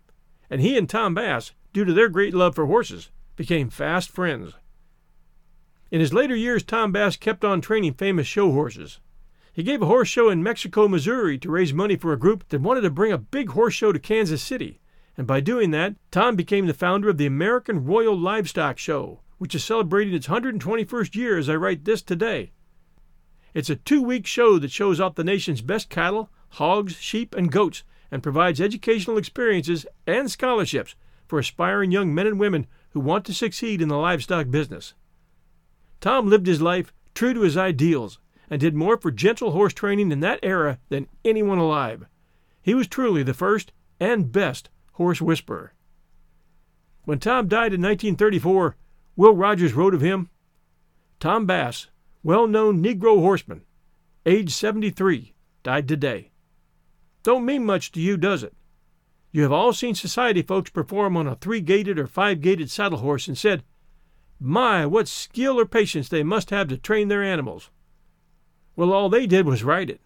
and 0.51 0.61
he 0.61 0.77
and 0.77 0.89
Tom 0.89 1.15
Bass, 1.15 1.53
due 1.73 1.85
to 1.85 1.93
their 1.93 2.09
great 2.09 2.35
love 2.35 2.55
for 2.55 2.67
horses, 2.67 3.11
became 3.37 3.71
fast 3.71 4.11
friends. 4.11 4.53
In 5.91 6.01
his 6.01 6.13
later 6.13 6.37
years, 6.37 6.63
Tom 6.63 6.93
Bass 6.93 7.17
kept 7.17 7.45
on 7.45 7.61
training 7.61 7.95
famous 7.95 8.27
show 8.27 8.53
horses. 8.53 9.01
He 9.53 9.63
gave 9.63 9.81
a 9.81 9.87
horse 9.87 10.09
show 10.09 10.29
in 10.29 10.43
Mexico, 10.43 10.87
Missouri 10.87 11.39
to 11.39 11.51
raise 11.51 11.73
money 11.73 11.97
for 11.97 12.13
a 12.13 12.19
group 12.19 12.49
that 12.51 12.61
wanted 12.61 12.83
to 12.83 12.91
bring 12.91 13.11
a 13.11 13.19
big 13.19 13.51
horse 13.51 13.75
show 13.75 13.91
to 13.91 13.99
Kansas 13.99 14.43
City, 14.43 14.81
and 15.17 15.27
by 15.27 15.41
doing 15.41 15.71
that, 15.73 15.97
Tom 16.11 16.37
became 16.37 16.67
the 16.67 16.75
founder 16.75 17.09
of 17.09 17.17
the 17.17 17.27
American 17.27 17.85
Royal 17.85 18.17
Livestock 18.17 18.79
Show, 18.79 19.21
which 19.39 19.55
is 19.55 19.65
celebrating 19.65 20.15
its 20.15 20.29
121st 20.29 21.15
year 21.17 21.39
as 21.39 21.49
I 21.49 21.57
write 21.57 21.85
this 21.85 22.03
today. 22.03 22.53
It's 23.55 23.71
a 23.71 23.77
two 23.77 24.03
week 24.03 24.27
show 24.27 24.59
that 24.59 24.71
shows 24.71 25.01
off 25.01 25.15
the 25.15 25.25
nation's 25.25 25.63
best 25.63 25.89
cattle, 25.89 26.31
hogs, 26.51 26.97
sheep, 26.97 27.35
and 27.35 27.51
goats 27.51 27.83
and 28.11 28.23
provides 28.23 28.61
educational 28.61 29.19
experiences 29.19 29.87
and 30.07 30.31
scholarships 30.31 30.95
for 31.27 31.39
aspiring 31.39 31.91
young 31.91 32.15
men 32.15 32.27
and 32.27 32.39
women 32.39 32.67
who 32.91 33.01
want 33.01 33.25
to 33.25 33.35
succeed 33.35 33.83
in 33.83 33.89
the 33.89 33.97
livestock 33.97 34.51
business. 34.51 34.95
Tom 36.01 36.29
lived 36.29 36.47
his 36.47 36.63
life 36.63 36.93
true 37.15 37.35
to 37.35 37.41
his 37.41 37.57
ideals 37.57 38.19
and 38.51 38.61
did 38.61 38.75
more 38.75 38.97
for 38.97 39.11
gentle 39.11 39.51
horse 39.51 39.75
training 39.75 40.13
in 40.13 40.21
that 40.21 40.39
era 40.43 40.79
than 40.89 41.09
anyone 41.25 41.59
alive. 41.59 42.07
He 42.63 42.75
was 42.75 42.87
truly 42.87 43.23
the 43.23 43.35
first 43.35 43.73
and 44.01 44.31
best 44.33 44.71
horse 44.93 45.21
whisperer. 45.21 45.75
When 47.05 47.19
Tom 47.19 47.49
died 47.49 47.73
in 47.73 47.81
1934, 47.81 48.77
Will 49.17 49.35
Rogers 49.35 49.73
wrote 49.73 49.95
of 49.95 50.01
him 50.01 50.31
Tom 51.21 51.47
Bass, 51.47 51.89
well 52.23 52.47
known 52.47 52.83
Negro 52.83 53.21
horseman, 53.21 53.63
age 54.27 54.53
73, 54.53 55.35
died 55.63 55.89
today. 55.89 56.31
Don't 57.23 57.45
mean 57.45 57.65
much 57.65 57.91
to 57.93 58.01
you, 58.01 58.17
does 58.17 58.43
it? 58.43 58.55
You 59.33 59.43
have 59.43 59.53
all 59.53 59.73
seen 59.73 59.95
society 59.95 60.43
folks 60.43 60.71
perform 60.71 61.17
on 61.17 61.27
a 61.27 61.35
three 61.35 61.61
gated 61.61 61.99
or 61.99 62.07
five 62.07 62.41
gated 62.41 62.71
saddle 62.71 62.99
horse 62.99 63.29
and 63.29 63.37
said, 63.37 63.65
My, 64.41 64.87
what 64.87 65.09
skill 65.09 65.59
or 65.59 65.67
patience 65.67 66.09
they 66.09 66.23
must 66.23 66.51
have 66.51 66.69
to 66.69 66.77
train 66.77 67.09
their 67.09 67.23
animals. 67.23 67.71
Well, 68.77 68.93
all 68.93 69.09
they 69.09 69.27
did 69.27 69.47
was 69.47 69.65
ride 69.65 69.91
it. 69.91 70.01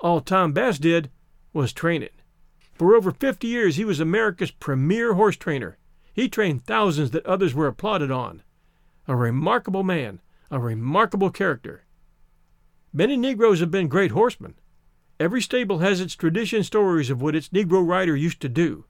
All 0.00 0.20
Tom 0.20 0.52
Bass 0.52 0.78
did 0.78 1.10
was 1.52 1.72
train 1.72 2.02
it. 2.02 2.14
For 2.74 2.94
over 2.94 3.12
50 3.12 3.46
years, 3.46 3.76
he 3.76 3.84
was 3.84 4.00
America's 4.00 4.50
premier 4.50 5.14
horse 5.14 5.36
trainer. 5.36 5.78
He 6.12 6.28
trained 6.28 6.66
thousands 6.66 7.12
that 7.12 7.24
others 7.24 7.54
were 7.54 7.66
applauded 7.66 8.10
on. 8.10 8.42
A 9.06 9.14
remarkable 9.14 9.84
man, 9.84 10.20
a 10.50 10.58
remarkable 10.58 11.30
character. 11.30 11.84
Many 12.92 13.16
Negroes 13.16 13.60
have 13.60 13.70
been 13.70 13.88
great 13.88 14.10
horsemen. 14.10 14.54
Every 15.20 15.40
stable 15.40 15.78
has 15.78 16.00
its 16.00 16.14
tradition 16.14 16.62
stories 16.62 17.08
of 17.08 17.22
what 17.22 17.36
its 17.36 17.50
Negro 17.50 17.86
rider 17.86 18.16
used 18.16 18.40
to 18.42 18.48
do. 18.48 18.84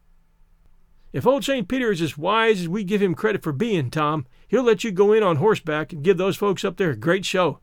If 1.16 1.26
old 1.26 1.46
St. 1.46 1.66
Peter 1.66 1.90
is 1.90 2.02
as 2.02 2.18
wise 2.18 2.60
as 2.60 2.68
we 2.68 2.84
give 2.84 3.00
him 3.00 3.14
credit 3.14 3.42
for 3.42 3.50
being, 3.50 3.90
Tom, 3.90 4.26
he'll 4.48 4.64
let 4.64 4.84
you 4.84 4.90
go 4.90 5.14
in 5.14 5.22
on 5.22 5.36
horseback 5.36 5.90
and 5.90 6.04
give 6.04 6.18
those 6.18 6.36
folks 6.36 6.62
up 6.62 6.76
there 6.76 6.90
a 6.90 6.94
great 6.94 7.24
show, 7.24 7.60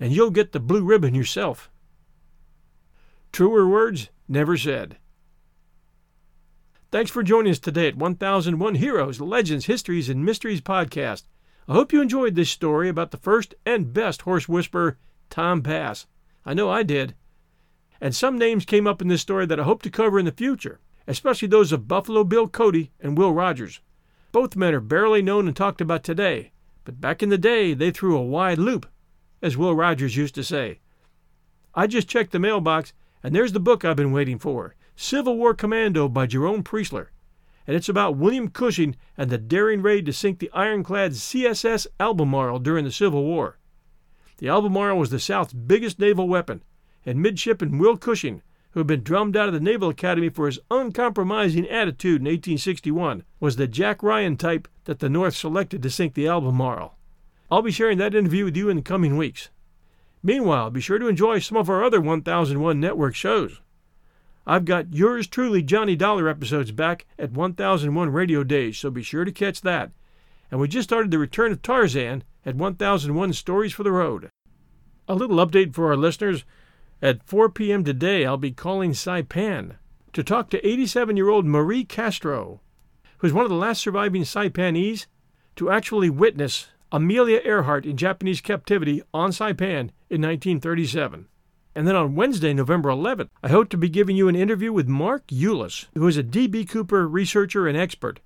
and 0.00 0.10
you'll 0.10 0.30
get 0.30 0.52
the 0.52 0.58
blue 0.58 0.82
ribbon 0.82 1.14
yourself. 1.14 1.70
Truer 3.30 3.68
words 3.68 4.08
never 4.26 4.56
said. 4.56 4.96
Thanks 6.90 7.10
for 7.10 7.22
joining 7.22 7.50
us 7.50 7.58
today 7.58 7.88
at 7.88 7.98
1001 7.98 8.76
Heroes, 8.76 9.20
Legends, 9.20 9.66
Histories, 9.66 10.08
and 10.08 10.24
Mysteries 10.24 10.62
podcast. 10.62 11.24
I 11.68 11.74
hope 11.74 11.92
you 11.92 12.00
enjoyed 12.00 12.36
this 12.36 12.48
story 12.48 12.88
about 12.88 13.10
the 13.10 13.18
first 13.18 13.54
and 13.66 13.92
best 13.92 14.22
horse 14.22 14.48
whisperer, 14.48 14.96
Tom 15.28 15.60
Bass. 15.60 16.06
I 16.46 16.54
know 16.54 16.70
I 16.70 16.82
did. 16.82 17.14
And 18.00 18.16
some 18.16 18.38
names 18.38 18.64
came 18.64 18.86
up 18.86 19.02
in 19.02 19.08
this 19.08 19.20
story 19.20 19.44
that 19.44 19.60
I 19.60 19.64
hope 19.64 19.82
to 19.82 19.90
cover 19.90 20.18
in 20.18 20.24
the 20.24 20.32
future, 20.32 20.80
especially 21.06 21.48
those 21.48 21.72
of 21.72 21.88
Buffalo 21.88 22.24
Bill 22.24 22.48
Cody 22.48 22.92
and 23.00 23.16
Will 23.16 23.32
Rogers. 23.32 23.80
Both 24.32 24.56
men 24.56 24.74
are 24.74 24.80
barely 24.80 25.22
known 25.22 25.46
and 25.46 25.56
talked 25.56 25.80
about 25.80 26.02
today, 26.02 26.52
but 26.84 27.00
back 27.00 27.22
in 27.22 27.28
the 27.28 27.38
day 27.38 27.74
they 27.74 27.90
threw 27.90 28.16
a 28.16 28.22
wide 28.22 28.58
loop, 28.58 28.86
as 29.42 29.56
Will 29.56 29.74
Rogers 29.74 30.16
used 30.16 30.34
to 30.34 30.44
say. 30.44 30.80
I 31.74 31.86
just 31.86 32.08
checked 32.08 32.32
the 32.32 32.38
mailbox, 32.38 32.92
and 33.22 33.34
there's 33.34 33.52
the 33.52 33.60
book 33.60 33.84
I've 33.84 33.96
been 33.96 34.12
waiting 34.12 34.38
for 34.38 34.74
Civil 34.96 35.36
War 35.36 35.54
Commando 35.54 36.08
by 36.08 36.26
Jerome 36.26 36.62
Preisler 36.62 37.08
and 37.66 37.76
it's 37.76 37.88
about 37.88 38.16
William 38.16 38.48
Cushing 38.48 38.96
and 39.16 39.30
the 39.30 39.38
daring 39.38 39.82
raid 39.82 40.06
to 40.06 40.12
sink 40.12 40.38
the 40.38 40.50
ironclad 40.52 41.12
CSS 41.12 41.86
Albemarle 41.98 42.58
during 42.58 42.84
the 42.84 42.92
Civil 42.92 43.24
War. 43.24 43.58
The 44.38 44.48
Albemarle 44.48 44.98
was 44.98 45.10
the 45.10 45.18
South's 45.18 45.52
biggest 45.52 45.98
naval 45.98 46.28
weapon, 46.28 46.62
and 47.06 47.22
midshipman 47.22 47.78
Will 47.78 47.96
Cushing, 47.96 48.42
who 48.74 48.80
had 48.80 48.88
been 48.88 49.04
drummed 49.04 49.36
out 49.36 49.46
of 49.46 49.54
the 49.54 49.60
Naval 49.60 49.88
Academy 49.88 50.28
for 50.28 50.46
his 50.46 50.58
uncompromising 50.68 51.64
attitude 51.68 52.20
in 52.20 52.26
1861, 52.26 53.22
was 53.38 53.54
the 53.54 53.68
Jack 53.68 54.02
Ryan 54.02 54.36
type 54.36 54.66
that 54.84 54.98
the 54.98 55.08
North 55.08 55.36
selected 55.36 55.80
to 55.80 55.90
sink 55.90 56.14
the 56.14 56.26
Albemarle. 56.26 56.98
I'll 57.52 57.62
be 57.62 57.70
sharing 57.70 57.98
that 57.98 58.16
interview 58.16 58.44
with 58.44 58.56
you 58.56 58.68
in 58.68 58.76
the 58.78 58.82
coming 58.82 59.16
weeks. 59.16 59.48
Meanwhile, 60.24 60.72
be 60.72 60.80
sure 60.80 60.98
to 60.98 61.06
enjoy 61.06 61.38
some 61.38 61.56
of 61.56 61.70
our 61.70 61.84
other 61.84 62.00
1001 62.00 62.80
Network 62.80 63.14
shows. 63.14 63.60
I've 64.44 64.64
got 64.64 64.92
yours 64.92 65.28
truly 65.28 65.62
Johnny 65.62 65.94
Dollar 65.94 66.28
episodes 66.28 66.72
back 66.72 67.06
at 67.16 67.30
1001 67.30 68.10
Radio 68.10 68.42
Days, 68.42 68.76
so 68.76 68.90
be 68.90 69.04
sure 69.04 69.24
to 69.24 69.30
catch 69.30 69.60
that. 69.60 69.92
And 70.50 70.58
we 70.58 70.66
just 70.66 70.88
started 70.88 71.12
the 71.12 71.18
return 71.20 71.52
of 71.52 71.62
Tarzan 71.62 72.24
at 72.44 72.56
1001 72.56 73.34
Stories 73.34 73.72
for 73.72 73.84
the 73.84 73.92
Road. 73.92 74.30
A 75.06 75.14
little 75.14 75.36
update 75.36 75.74
for 75.74 75.86
our 75.90 75.96
listeners. 75.96 76.44
At 77.02 77.26
4 77.26 77.50
p.m. 77.50 77.84
today, 77.84 78.24
I'll 78.24 78.36
be 78.36 78.52
calling 78.52 78.92
Saipan 78.92 79.76
to 80.12 80.22
talk 80.22 80.48
to 80.50 80.66
87 80.66 81.16
year 81.16 81.28
old 81.28 81.44
Marie 81.44 81.84
Castro, 81.84 82.60
who's 83.18 83.32
one 83.32 83.44
of 83.44 83.50
the 83.50 83.56
last 83.56 83.82
surviving 83.82 84.22
Saipanese 84.22 85.06
to 85.56 85.70
actually 85.70 86.08
witness 86.08 86.68
Amelia 86.92 87.40
Earhart 87.44 87.84
in 87.84 87.96
Japanese 87.96 88.40
captivity 88.40 89.02
on 89.12 89.30
Saipan 89.30 89.90
in 90.08 90.22
1937. 90.22 91.26
And 91.74 91.88
then 91.88 91.96
on 91.96 92.14
Wednesday, 92.14 92.54
November 92.54 92.88
11th, 92.90 93.30
I 93.42 93.48
hope 93.48 93.68
to 93.70 93.76
be 93.76 93.88
giving 93.88 94.16
you 94.16 94.28
an 94.28 94.36
interview 94.36 94.72
with 94.72 94.86
Mark 94.86 95.26
Ulis, 95.26 95.86
who 95.94 96.06
is 96.06 96.16
a 96.16 96.22
D.B. 96.22 96.66
Cooper 96.66 97.08
researcher 97.08 97.66
and 97.66 97.76
expert. 97.76 98.20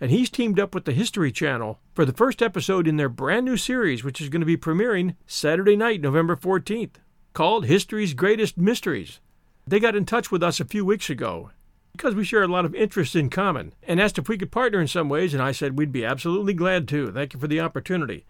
And 0.00 0.10
he's 0.10 0.30
teamed 0.30 0.58
up 0.58 0.74
with 0.74 0.86
the 0.86 0.92
History 0.92 1.30
Channel 1.30 1.78
for 1.94 2.06
the 2.06 2.14
first 2.14 2.42
episode 2.42 2.88
in 2.88 2.96
their 2.96 3.10
brand 3.10 3.44
new 3.44 3.58
series, 3.58 4.02
which 4.02 4.20
is 4.20 4.30
going 4.30 4.40
to 4.40 4.46
be 4.46 4.56
premiering 4.56 5.16
Saturday 5.26 5.76
night, 5.76 6.00
November 6.00 6.36
14th, 6.36 6.94
called 7.36 7.66
History's 7.66 8.14
Greatest 8.14 8.56
Mysteries. 8.56 9.20
They 9.66 9.78
got 9.78 9.94
in 9.94 10.06
touch 10.06 10.32
with 10.32 10.42
us 10.42 10.58
a 10.58 10.64
few 10.64 10.86
weeks 10.86 11.10
ago 11.10 11.50
because 11.92 12.14
we 12.14 12.24
share 12.24 12.42
a 12.42 12.48
lot 12.48 12.64
of 12.64 12.74
interests 12.74 13.14
in 13.14 13.28
common 13.28 13.74
and 13.82 14.00
asked 14.00 14.16
if 14.16 14.26
we 14.26 14.38
could 14.38 14.50
partner 14.50 14.80
in 14.80 14.88
some 14.88 15.10
ways, 15.10 15.34
and 15.34 15.42
I 15.42 15.52
said 15.52 15.76
we'd 15.76 15.92
be 15.92 16.02
absolutely 16.02 16.54
glad 16.54 16.88
to. 16.88 17.12
Thank 17.12 17.34
you 17.34 17.38
for 17.38 17.46
the 17.46 17.60
opportunity. 17.60 18.24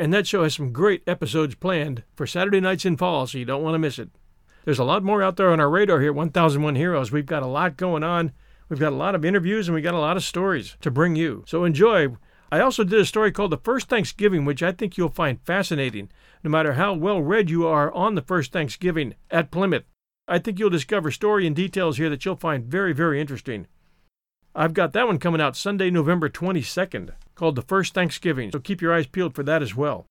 And 0.00 0.10
that 0.14 0.26
show 0.26 0.42
has 0.42 0.54
some 0.54 0.72
great 0.72 1.02
episodes 1.06 1.54
planned 1.54 2.02
for 2.14 2.26
Saturday 2.26 2.60
nights 2.60 2.86
in 2.86 2.96
fall, 2.96 3.26
so 3.26 3.36
you 3.36 3.44
don't 3.44 3.62
want 3.62 3.74
to 3.74 3.78
miss 3.78 3.98
it. 3.98 4.08
There's 4.64 4.78
a 4.78 4.84
lot 4.84 5.02
more 5.02 5.22
out 5.22 5.36
there 5.36 5.52
on 5.52 5.60
our 5.60 5.68
radar 5.68 6.00
here 6.00 6.14
1001 6.14 6.76
Heroes. 6.76 7.12
We've 7.12 7.26
got 7.26 7.42
a 7.42 7.46
lot 7.46 7.76
going 7.76 8.04
on. 8.04 8.32
We've 8.70 8.80
got 8.80 8.94
a 8.94 8.96
lot 8.96 9.14
of 9.14 9.22
interviews 9.22 9.68
and 9.68 9.74
we've 9.74 9.84
got 9.84 9.92
a 9.92 9.98
lot 9.98 10.16
of 10.16 10.24
stories 10.24 10.78
to 10.80 10.90
bring 10.90 11.14
you. 11.14 11.44
So 11.46 11.64
enjoy. 11.64 12.16
I 12.50 12.60
also 12.60 12.84
did 12.84 13.00
a 13.00 13.04
story 13.04 13.32
called 13.32 13.50
The 13.50 13.58
First 13.58 13.88
Thanksgiving, 13.88 14.44
which 14.44 14.62
I 14.62 14.72
think 14.72 14.96
you'll 14.96 15.08
find 15.08 15.40
fascinating, 15.42 16.10
no 16.44 16.50
matter 16.50 16.74
how 16.74 16.94
well 16.94 17.20
read 17.20 17.50
you 17.50 17.66
are 17.66 17.92
on 17.92 18.14
the 18.14 18.22
first 18.22 18.52
Thanksgiving 18.52 19.14
at 19.30 19.50
Plymouth. 19.50 19.84
I 20.28 20.38
think 20.38 20.58
you'll 20.58 20.70
discover 20.70 21.10
story 21.10 21.46
and 21.46 21.56
details 21.56 21.98
here 21.98 22.10
that 22.10 22.24
you'll 22.24 22.36
find 22.36 22.64
very, 22.64 22.92
very 22.92 23.20
interesting. 23.20 23.66
I've 24.54 24.74
got 24.74 24.92
that 24.92 25.06
one 25.06 25.18
coming 25.18 25.40
out 25.40 25.56
Sunday, 25.56 25.90
November 25.90 26.28
22nd 26.28 27.10
called 27.34 27.56
The 27.56 27.62
First 27.62 27.94
Thanksgiving, 27.94 28.50
so 28.52 28.58
keep 28.58 28.80
your 28.80 28.94
eyes 28.94 29.06
peeled 29.06 29.34
for 29.34 29.42
that 29.42 29.62
as 29.62 29.74
well. 29.74 30.06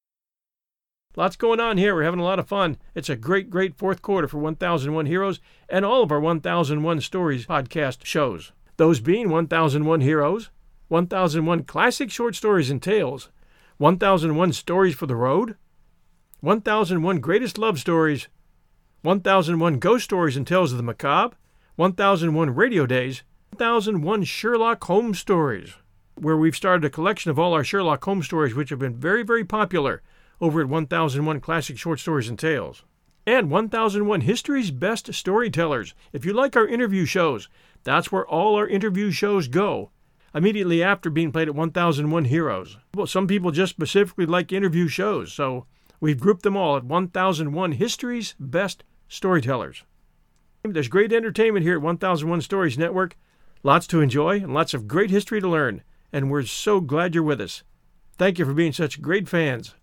Lots 1.17 1.37
going 1.37 1.61
on 1.61 1.77
here. 1.77 1.95
We're 1.95 2.03
having 2.03 2.19
a 2.19 2.25
lot 2.25 2.39
of 2.39 2.47
fun. 2.47 2.77
It's 2.93 3.09
a 3.09 3.15
great, 3.15 3.49
great 3.49 3.77
fourth 3.77 4.01
quarter 4.01 4.27
for 4.27 4.37
1001 4.37 5.05
Heroes 5.05 5.39
and 5.69 5.85
all 5.85 6.03
of 6.03 6.11
our 6.11 6.19
1001 6.19 6.99
Stories 7.01 7.45
podcast 7.45 8.03
shows. 8.03 8.51
Those 8.75 8.99
being 8.99 9.29
1001 9.29 10.01
Heroes, 10.01 10.49
1001 10.87 11.63
Classic 11.63 12.11
Short 12.11 12.35
Stories 12.35 12.69
and 12.69 12.79
Tales, 12.79 13.29
1001 13.77 14.53
Stories 14.53 14.93
for 14.93 15.07
the 15.07 15.15
Road, 15.15 15.55
1001 16.41 17.19
Greatest 17.21 17.57
Love 17.57 17.79
Stories, 17.79 18.27
1001 19.01 19.79
Ghost 19.79 20.03
Stories 20.03 20.37
and 20.37 20.45
Tales 20.45 20.71
of 20.71 20.77
the 20.77 20.83
Macabre, 20.83 21.35
1001 21.75 22.51
Radio 22.51 22.85
Days, 22.85 23.23
1001 23.49 24.25
Sherlock 24.25 24.83
Holmes 24.83 25.17
Stories, 25.17 25.73
where 26.19 26.37
we've 26.37 26.55
started 26.55 26.85
a 26.85 26.89
collection 26.91 27.31
of 27.31 27.39
all 27.39 27.53
our 27.53 27.63
Sherlock 27.63 28.03
Holmes 28.05 28.27
stories, 28.27 28.53
which 28.53 28.69
have 28.69 28.77
been 28.77 28.95
very, 28.95 29.23
very 29.23 29.43
popular 29.43 30.03
over 30.39 30.61
at 30.61 30.69
1001 30.69 31.39
Classic 31.39 31.79
Short 31.79 31.99
Stories 31.99 32.29
and 32.29 32.37
Tales. 32.37 32.83
And 33.25 33.49
1001 33.49 34.21
History's 34.21 34.69
Best 34.69 35.11
Storytellers. 35.15 35.95
If 36.13 36.25
you 36.25 36.33
like 36.33 36.55
our 36.55 36.67
interview 36.67 37.05
shows, 37.05 37.49
that's 37.83 38.11
where 38.11 38.27
all 38.27 38.55
our 38.55 38.67
interview 38.67 39.09
shows 39.09 39.47
go 39.47 39.89
immediately 40.35 40.83
after 40.83 41.09
being 41.09 41.31
played 41.31 41.47
at 41.47 41.55
1001 41.55 42.25
Heroes. 42.25 42.77
Well, 42.93 43.07
some 43.07 43.25
people 43.25 43.51
just 43.51 43.69
specifically 43.71 44.25
like 44.25 44.51
interview 44.51 44.89
shows, 44.89 45.31
so 45.31 45.65
we've 46.01 46.19
grouped 46.19 46.43
them 46.43 46.57
all 46.57 46.75
at 46.75 46.83
1001 46.83 47.71
History's 47.73 48.35
Best 48.37 48.83
Storytellers. 49.07 49.83
There's 50.63 50.89
great 50.89 51.13
entertainment 51.13 51.63
here 51.63 51.75
at 51.75 51.81
1001 51.81 52.41
Stories 52.41 52.77
Network, 52.77 53.15
lots 53.63 53.87
to 53.87 54.01
enjoy, 54.01 54.37
and 54.37 54.53
lots 54.53 54.73
of 54.73 54.87
great 54.87 55.09
history 55.09 55.39
to 55.39 55.47
learn, 55.47 55.83
and 56.11 56.29
we're 56.29 56.43
so 56.43 56.81
glad 56.81 57.15
you're 57.15 57.23
with 57.23 57.39
us. 57.39 57.63
Thank 58.17 58.37
you 58.37 58.45
for 58.45 58.53
being 58.53 58.73
such 58.73 59.01
great 59.01 59.29
fans. 59.29 59.75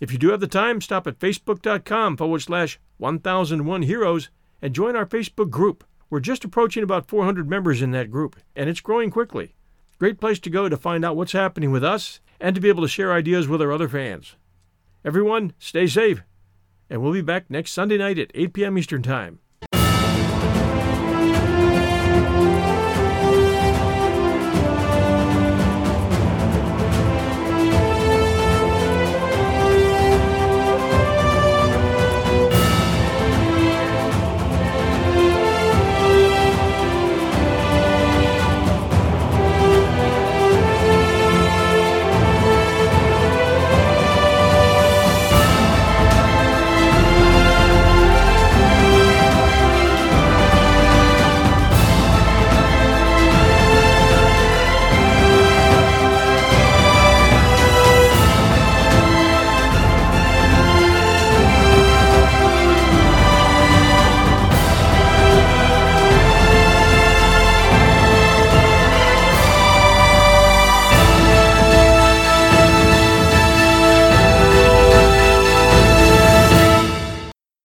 If 0.00 0.12
you 0.12 0.18
do 0.18 0.30
have 0.30 0.40
the 0.40 0.46
time, 0.46 0.80
stop 0.80 1.06
at 1.06 1.18
facebook.com 1.18 2.16
forward 2.16 2.40
slash 2.40 2.78
1001 2.98 3.82
Heroes 3.82 4.28
and 4.60 4.74
join 4.74 4.96
our 4.96 5.06
Facebook 5.06 5.50
group. 5.50 5.84
We're 6.10 6.20
just 6.20 6.44
approaching 6.44 6.82
about 6.82 7.08
400 7.08 7.48
members 7.48 7.82
in 7.82 7.90
that 7.92 8.10
group, 8.10 8.36
and 8.54 8.68
it's 8.68 8.80
growing 8.80 9.10
quickly. 9.10 9.54
Great 9.98 10.20
place 10.20 10.38
to 10.40 10.50
go 10.50 10.68
to 10.68 10.76
find 10.76 11.04
out 11.04 11.16
what's 11.16 11.32
happening 11.32 11.70
with 11.70 11.84
us 11.84 12.20
and 12.40 12.54
to 12.54 12.60
be 12.60 12.68
able 12.68 12.82
to 12.82 12.88
share 12.88 13.12
ideas 13.12 13.48
with 13.48 13.62
our 13.62 13.72
other 13.72 13.88
fans. 13.88 14.36
Everyone, 15.04 15.52
stay 15.58 15.86
safe, 15.86 16.22
and 16.90 17.02
we'll 17.02 17.12
be 17.12 17.22
back 17.22 17.48
next 17.48 17.72
Sunday 17.72 17.98
night 17.98 18.18
at 18.18 18.30
8 18.34 18.52
p.m. 18.52 18.78
Eastern 18.78 19.02
Time. 19.02 19.40